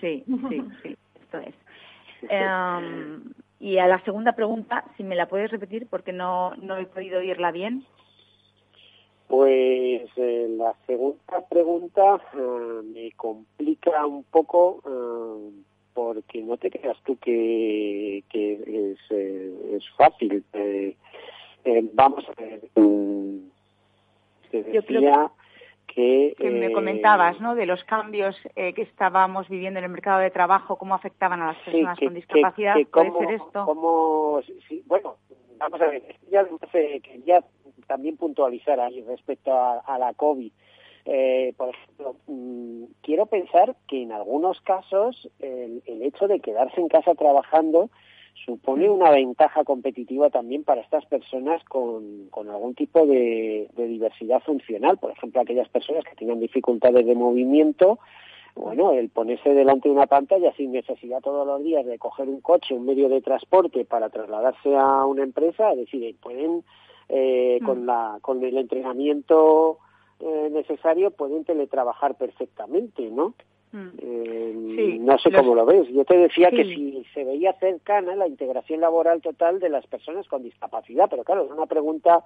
[0.00, 1.54] sí, sí, sí, esto es.
[2.30, 3.22] Em,
[3.60, 7.18] y a la segunda pregunta, si me la puedes repetir porque no, no he podido
[7.18, 7.84] oírla bien.
[9.28, 15.62] Pues eh, la segunda pregunta eh, me complica un poco eh,
[15.94, 20.44] porque no te creas tú que, que es, es fácil.
[21.94, 22.60] vamos a ver.
[22.76, 23.48] Mm,
[24.52, 25.32] te decía
[25.88, 27.56] que, que, me comentabas, ¿no?
[27.56, 31.56] De los cambios que estábamos viviendo en el mercado de trabajo, cómo afectaban a las
[31.64, 32.76] personas con discapacidad.
[32.92, 33.64] ¿Puede ser esto?
[34.84, 35.16] bueno,
[35.58, 36.14] vamos a ver.
[36.30, 37.42] Ya, que ya
[37.86, 40.52] también puntualizar ahí respecto a, la COVID.
[41.04, 46.88] Eh, por ejemplo, mm, quiero pensar que en algunos casos el, hecho de quedarse en
[46.88, 47.90] casa trabajando
[48.44, 54.98] supone una ventaja competitiva también para estas personas con, algún tipo de, diversidad funcional.
[54.98, 57.98] Por ejemplo, aquellas personas que tengan dificultades de movimiento,
[58.54, 62.40] bueno, el ponerse delante de una pantalla sin necesidad todos los días de coger un
[62.40, 66.64] coche, un medio de transporte para trasladarse a una empresa, es decir, pueden
[67.08, 67.86] eh, con, mm.
[67.86, 69.78] la, con el entrenamiento
[70.18, 73.34] eh, necesario pueden teletrabajar perfectamente, ¿no?
[73.72, 73.88] Mm.
[73.98, 75.88] Eh, no sé cómo lo ves.
[75.88, 80.26] Yo te decía que si se veía cercana la integración laboral total de las personas
[80.26, 82.24] con discapacidad, pero claro, es una pregunta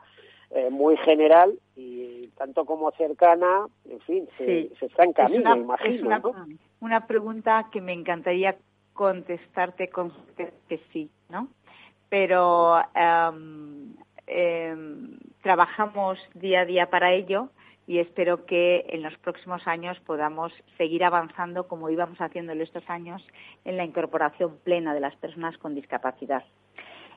[0.69, 5.95] muy general y tanto como cercana, en fin, se, está en camino, imagino.
[5.95, 6.23] Es una,
[6.81, 8.57] una pregunta que me encantaría
[8.93, 11.47] contestarte con que sí, ¿no?
[12.11, 13.95] Pero um,
[14.31, 14.75] eh,
[15.43, 17.51] trabajamos día a día para ello
[17.87, 23.27] y espero que en los próximos años podamos seguir avanzando como íbamos haciéndolo estos años
[23.65, 26.45] en la incorporación plena de las personas con discapacidad.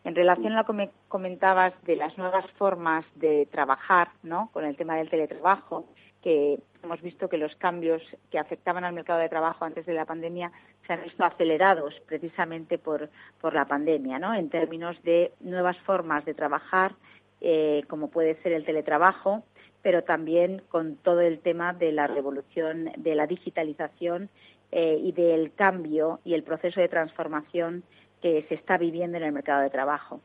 [0.04, 4.50] En relación a lo que me comentabas de las nuevas formas de trabajar, ¿no?
[4.52, 5.86] Con el tema del teletrabajo,
[6.24, 8.02] que hemos visto que los cambios
[8.32, 10.52] que afectaban al mercado de trabajo antes de la pandemia
[10.86, 13.10] se han visto acelerados precisamente por,
[13.40, 14.34] por la pandemia, ¿no?
[14.34, 16.94] En términos de nuevas formas de trabajar,
[17.42, 19.44] eh, como puede ser el teletrabajo,
[19.82, 24.30] pero también con todo el tema de la revolución de la digitalización
[24.72, 27.84] eh, y del cambio y el proceso de transformación
[28.22, 30.22] que se está viviendo en el mercado de trabajo.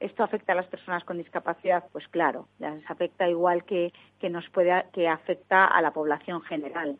[0.00, 1.84] ¿Esto afecta a las personas con discapacidad?
[1.92, 6.98] Pues claro, les afecta igual que, que nos puede, que afecta a la población general.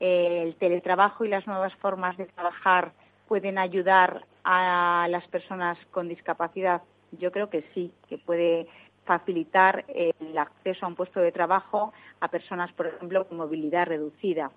[0.00, 2.92] El teletrabajo y las nuevas formas de trabajar
[3.28, 6.82] pueden ayudar a las personas con discapacidad.
[7.12, 8.68] Yo creo que sí, que puede
[9.04, 14.50] facilitar el acceso a un puesto de trabajo a personas, por ejemplo, con movilidad reducida.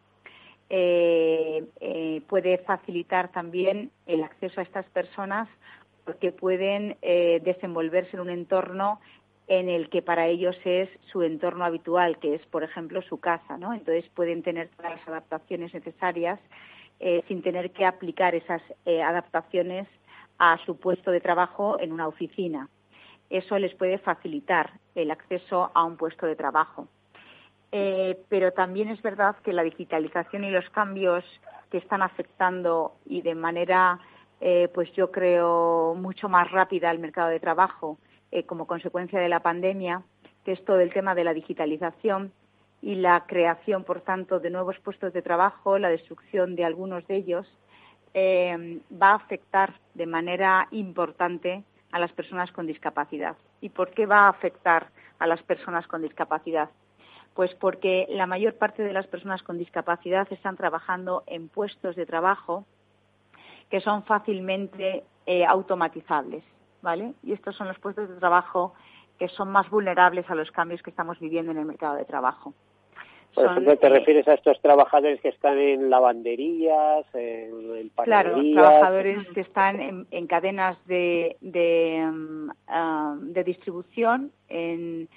[0.71, 5.47] Eh, eh, puede facilitar también el acceso a estas personas
[6.05, 8.99] porque pueden eh, desenvolverse en un entorno
[9.49, 13.57] en el que para ellos es su entorno habitual, que es, por ejemplo, su casa,
[13.57, 13.73] ¿no?
[13.73, 16.39] Entonces pueden tener todas las adaptaciones necesarias
[16.99, 19.87] eh, sin tener que aplicar esas eh, adaptaciones
[20.37, 22.69] a su puesto de trabajo en una oficina.
[23.31, 26.87] Eso les puede facilitar el acceso a un puesto de trabajo.
[27.71, 31.25] Eh, pero también es verdad que la digitalización y los cambios
[31.71, 33.99] que están afectando y de manera,
[34.73, 37.97] pues yo creo, mucho más rápida al mercado de trabajo,
[38.31, 40.03] eh, como consecuencia de la pandemia,
[40.45, 42.31] que es todo el tema de la digitalización
[42.81, 47.17] y la creación, por tanto, de nuevos puestos de trabajo, la destrucción de algunos de
[47.17, 47.47] ellos,
[48.13, 53.35] eh, va a afectar de manera importante a las personas con discapacidad.
[53.61, 54.87] ¿Y por qué va a afectar
[55.19, 56.69] a las personas con discapacidad?
[57.33, 62.05] Pues porque la mayor parte de las personas con discapacidad están trabajando en puestos de
[62.05, 62.65] trabajo
[63.69, 66.43] que son fácilmente eh, automatizables.
[66.81, 67.13] ¿Vale?
[67.23, 68.73] Y estos son los puestos de trabajo
[69.17, 72.53] que son más vulnerables a los cambios que estamos viviendo en el mercado de trabajo.
[73.35, 79.27] Por ejemplo, ¿te eh, refieres a estos trabajadores que están en lavanderías, en, Claro, trabajadores
[79.29, 85.07] que están en, cadenas de, de, um, um, distribución, en,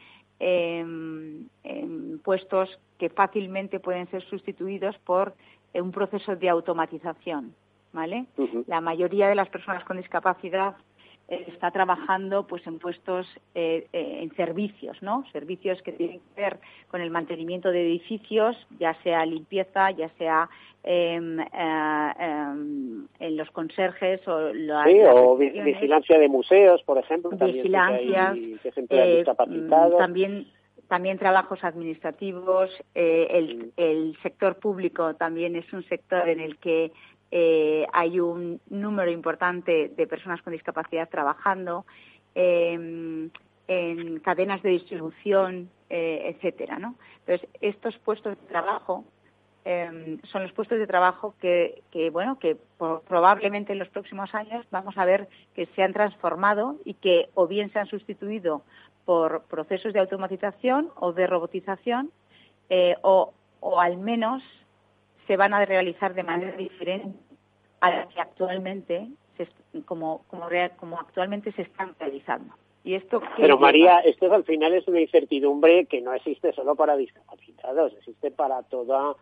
[2.23, 5.35] puestos que fácilmente pueden ser sustituidos por
[5.75, 7.55] un proceso de automatización.
[7.93, 8.27] ¿vale?
[8.67, 10.75] La mayoría de las personas con discapacidad
[11.29, 15.25] está trabajando pues en puestos eh, eh, en servicios, ¿no?
[15.33, 16.59] Servicios que tienen que ver
[16.89, 20.49] con el mantenimiento de edificios, ya sea limpieza, ya sea
[20.85, 28.35] em, eh, em, en los conserjes o, sí, o vigilancia de museos, por ejemplo, vigilancia,
[29.99, 30.47] también
[30.89, 36.93] también trabajos administrativos, el, el sector público también es un sector en el que
[37.35, 41.87] eh, hay un número importante de personas con discapacidad trabajando
[42.35, 43.31] em,
[43.67, 46.95] en cadenas de distribución, eh, etcétera, ¿no?
[47.21, 49.07] Entonces, estos puestos de trabajo
[49.65, 52.59] em, son los puestos de trabajo que, bueno, que
[53.09, 57.47] probablemente en los próximos años vamos a ver que se han transformado y que o
[57.47, 58.63] bien se han sustituido
[59.07, 62.11] por procesos de automatización o de robotización
[62.69, 64.43] eh, o, o al menos
[65.27, 67.17] se van a realizar de manera diferente
[67.83, 69.49] a la que actualmente se,
[69.83, 72.55] como, como, como actualmente se están realizando.
[72.85, 76.97] Y esto Pero María, esto al final es una incertidumbre que no existe solo para
[76.97, 79.15] discapacitados, existe para toda,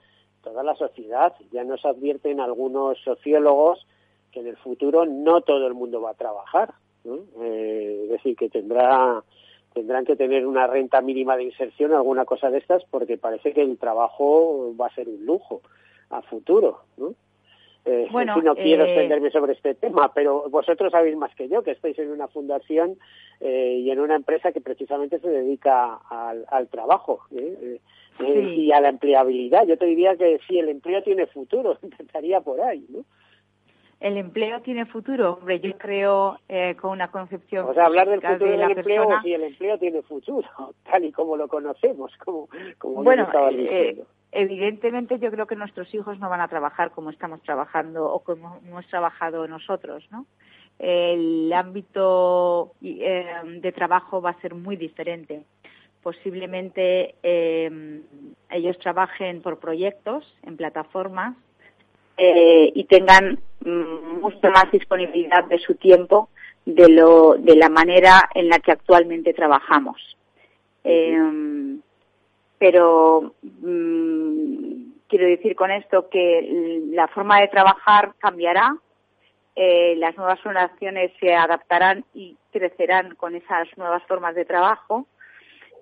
[0.43, 1.35] toda la sociedad.
[1.53, 3.87] Ya nos advierten algunos sociólogos
[4.31, 6.75] que en el futuro no todo el mundo va a trabajar.
[7.41, 9.23] Eh, es decir, que tendrá
[9.73, 13.63] tendrán que tener una renta mínima de inserción, alguna cosa de estas, porque parece que
[13.63, 15.63] el trabajo va a ser un lujo
[16.11, 16.81] a futuro.
[16.99, 17.15] ¿no?
[17.85, 21.63] Eh, bueno, no quiero eh, extenderme sobre este tema, pero vosotros sabéis más que yo
[21.63, 22.99] que estáis en una fundación
[23.41, 27.21] eh, y en una empresa que precisamente se dedica al, trabajo
[28.19, 29.67] y a la empleabilidad.
[29.67, 33.05] Yo te diría que si el empleo tiene futuro, empezaría por ahí, ¿no?
[33.99, 36.39] El empleo tiene futuro, hombre, yo creo
[36.81, 37.69] con una concepción.
[37.69, 40.49] O sea, hablar del futuro del empleo, si el empleo tiene futuro,
[40.91, 45.93] tal y como lo conocemos, como, como bueno, estaba diciendo evidentemente yo creo que nuestros
[45.95, 50.27] hijos no van a trabajar como estamos trabajando o como hemos trabajado nosotros, ¿no?
[50.79, 53.27] El ámbito eh,
[53.61, 55.43] de trabajo va a ser muy diferente.
[56.03, 58.01] Posiblemente eh,
[58.51, 61.37] ellos trabajen por proyectos en plataformas
[62.17, 66.31] eh, y tengan mm, mucha más disponibilidad de su tiempo
[66.65, 70.17] de lo de la manera en la que actualmente trabajamos
[72.61, 78.77] pero mm, quiero decir con esto que la forma de trabajar cambiará,
[79.57, 85.07] eh, las nuevas generaciones se adaptarán y crecerán con esas nuevas formas de trabajo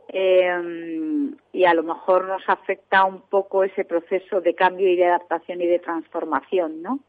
[0.06, 5.06] eh, y a lo mejor nos afecta un poco ese proceso de cambio y de
[5.06, 7.00] adaptación y de transformación, ¿no?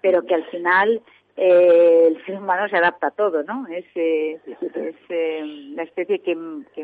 [0.00, 1.02] Pero que al final
[1.38, 3.66] eh, el ser humano se adapta a todo, ¿no?
[3.68, 5.42] Es, eh, es eh,
[5.74, 6.34] la especie que,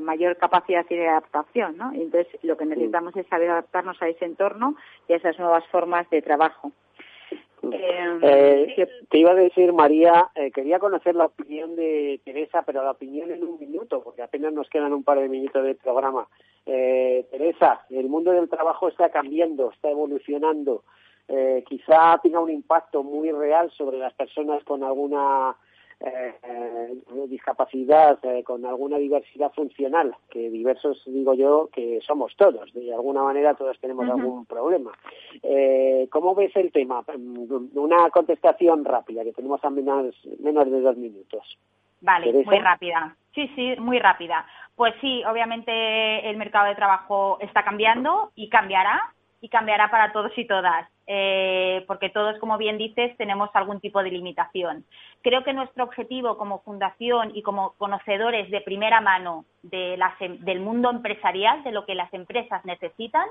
[0.00, 1.92] mayor capacidad tiene de adaptación, ¿no?
[1.92, 4.74] entonces lo que necesitamos es saber adaptarnos a ese entorno
[5.08, 6.72] y a esas nuevas formas de trabajo.
[7.70, 13.30] Eh, te iba a decir, María, quería conocer la opinión de Teresa, pero la opinión
[13.30, 16.26] en un minuto, porque apenas nos quedan un par de minutos del programa.
[16.64, 20.82] Teresa, el mundo del trabajo está cambiando, está evolucionando
[21.32, 25.56] eh, quizá tenga un impacto muy real sobre las personas con alguna
[26.04, 26.94] eh, eh,
[27.28, 33.22] discapacidad, eh, con alguna diversidad funcional, que diversos digo yo que somos todos, de alguna
[33.22, 34.90] manera todos tenemos algún problema.
[36.10, 37.04] ¿Cómo ves el tema?
[37.74, 41.56] Una contestación rápida, que tenemos a menos, menos de dos minutos.
[42.00, 43.16] Vale, muy rápida.
[43.32, 44.44] Sí, sí, muy rápida.
[44.74, 50.32] Pues sí, obviamente el mercado de trabajo está cambiando y cambiará y cambiará para todos
[50.36, 54.86] y todas, eh, porque todos, como bien dices, tenemos algún tipo de limitación.
[55.20, 60.60] Creo que nuestro objetivo como fundación y como conocedores de primera mano de em, del
[60.60, 63.26] mundo empresarial, de lo que las empresas necesitan,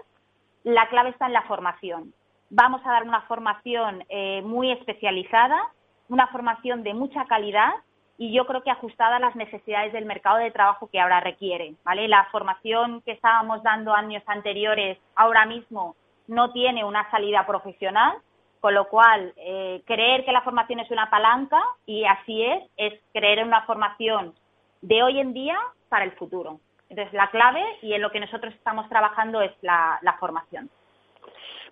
[0.64, 2.14] la clave está en la formación.
[2.52, 5.60] Vamos a dar una formación eh, muy especializada,
[6.08, 7.72] una formación de mucha calidad
[8.20, 11.74] y yo creo que ajustada a las necesidades del mercado de trabajo que ahora requiere.
[11.84, 12.08] ¿vale?
[12.08, 15.96] La formación que estábamos dando años anteriores ahora mismo
[16.32, 18.14] no tiene una salida profesional,
[18.62, 22.94] con lo cual eh, creer que la formación es una palanca, y así es, es
[23.14, 24.34] creer en una formación
[24.82, 25.58] de hoy en día
[25.90, 26.62] para el futuro.
[26.90, 30.70] Entonces, la clave y en lo que nosotros estamos trabajando es la formación.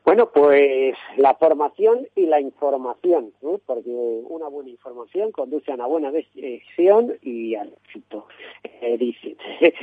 [0.09, 3.31] Bueno, pues la formación y la información,
[3.67, 8.25] porque una buena información conduce a una buena decisión y al éxito,
[8.81, 8.97] eh,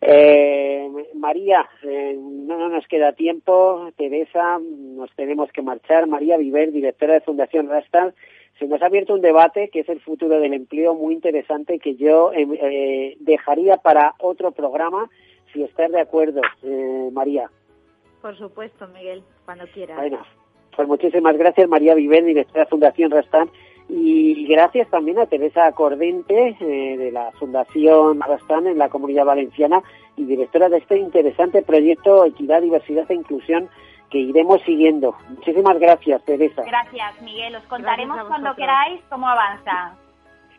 [0.00, 6.08] eh, María, eh, no nos queda tiempo, Teresa, nos tenemos que marchar.
[6.08, 8.12] María Viver, directora de Fundación Rastal,
[8.58, 11.94] se nos ha abierto un debate que es el futuro del empleo muy interesante que
[11.94, 15.08] yo em, eh, dejaría para otro programa,
[15.52, 16.40] si estás de acuerdo,
[17.12, 17.48] María.
[18.26, 19.96] Por supuesto, Miguel, cuando quieras.
[19.96, 20.18] Bueno,
[20.74, 23.48] pues muchísimas gracias María Viver, directora de Fundación Rastán,
[23.88, 29.80] y gracias también a Teresa Cordente eh, de la Fundación Rastán en la Comunidad Valenciana
[30.16, 33.68] y directora de este interesante proyecto Equidad, Diversidad e Inclusión
[34.10, 35.14] que iremos siguiendo.
[35.28, 36.64] Muchísimas gracias, Teresa.
[36.64, 37.54] Gracias, Miguel.
[37.54, 39.94] Os contaremos cuando queráis cómo avanza.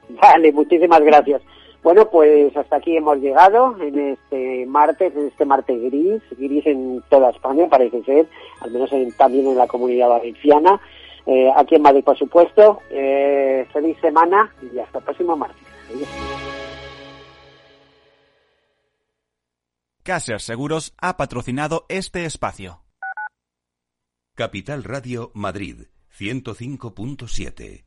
[0.07, 1.41] Vale, muchísimas gracias.
[1.87, 7.01] Bueno, pues hasta aquí hemos llegado en este martes, en este martes gris, gris en
[7.07, 8.27] toda España parece ser,
[8.59, 10.81] al menos también en la comunidad valenciana,
[11.25, 12.81] eh, aquí en Madrid por supuesto.
[12.89, 15.63] Eh, feliz semana y hasta el próximo martes.
[20.03, 22.81] Caser Seguros ha patrocinado este espacio.
[24.35, 25.85] Capital Radio Madrid
[26.19, 27.86] 105.7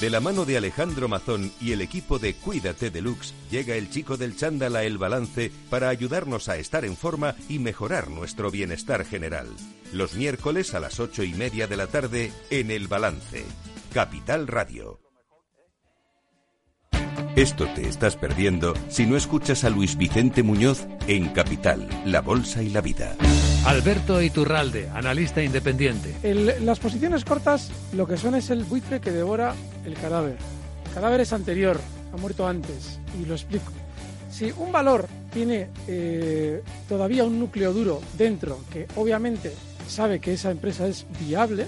[0.00, 4.16] De la mano de Alejandro Mazón y el equipo de Cuídate Deluxe, llega el chico
[4.16, 9.04] del chándal a El Balance para ayudarnos a estar en forma y mejorar nuestro bienestar
[9.04, 9.48] general.
[9.92, 13.44] Los miércoles a las ocho y media de la tarde en El Balance.
[13.92, 15.00] Capital Radio.
[17.36, 22.62] Esto te estás perdiendo si no escuchas a Luis Vicente Muñoz en Capital, La Bolsa
[22.62, 23.16] y la Vida.
[23.66, 26.14] Alberto Iturralde, analista independiente.
[26.60, 30.36] las posiciones cortas lo que son es el buitre que devora el cadáver.
[30.86, 31.80] El cadáver es anterior,
[32.12, 33.72] ha muerto antes, y lo explico.
[34.30, 39.52] Si un valor tiene eh, todavía un núcleo duro dentro, que obviamente
[39.88, 41.66] sabe que esa empresa es viable,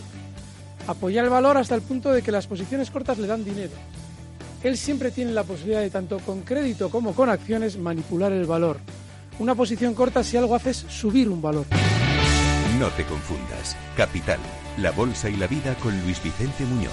[0.86, 3.72] apoya el valor hasta el punto de que las posiciones cortas le dan dinero.
[4.62, 8.78] Él siempre tiene la posibilidad de, tanto con crédito como con acciones, manipular el valor.
[9.38, 11.66] Una posición corta si algo hace es subir un valor.
[12.78, 13.76] No te confundas.
[13.96, 14.38] Capital,
[14.78, 16.92] la bolsa y la vida con Luis Vicente Muñoz,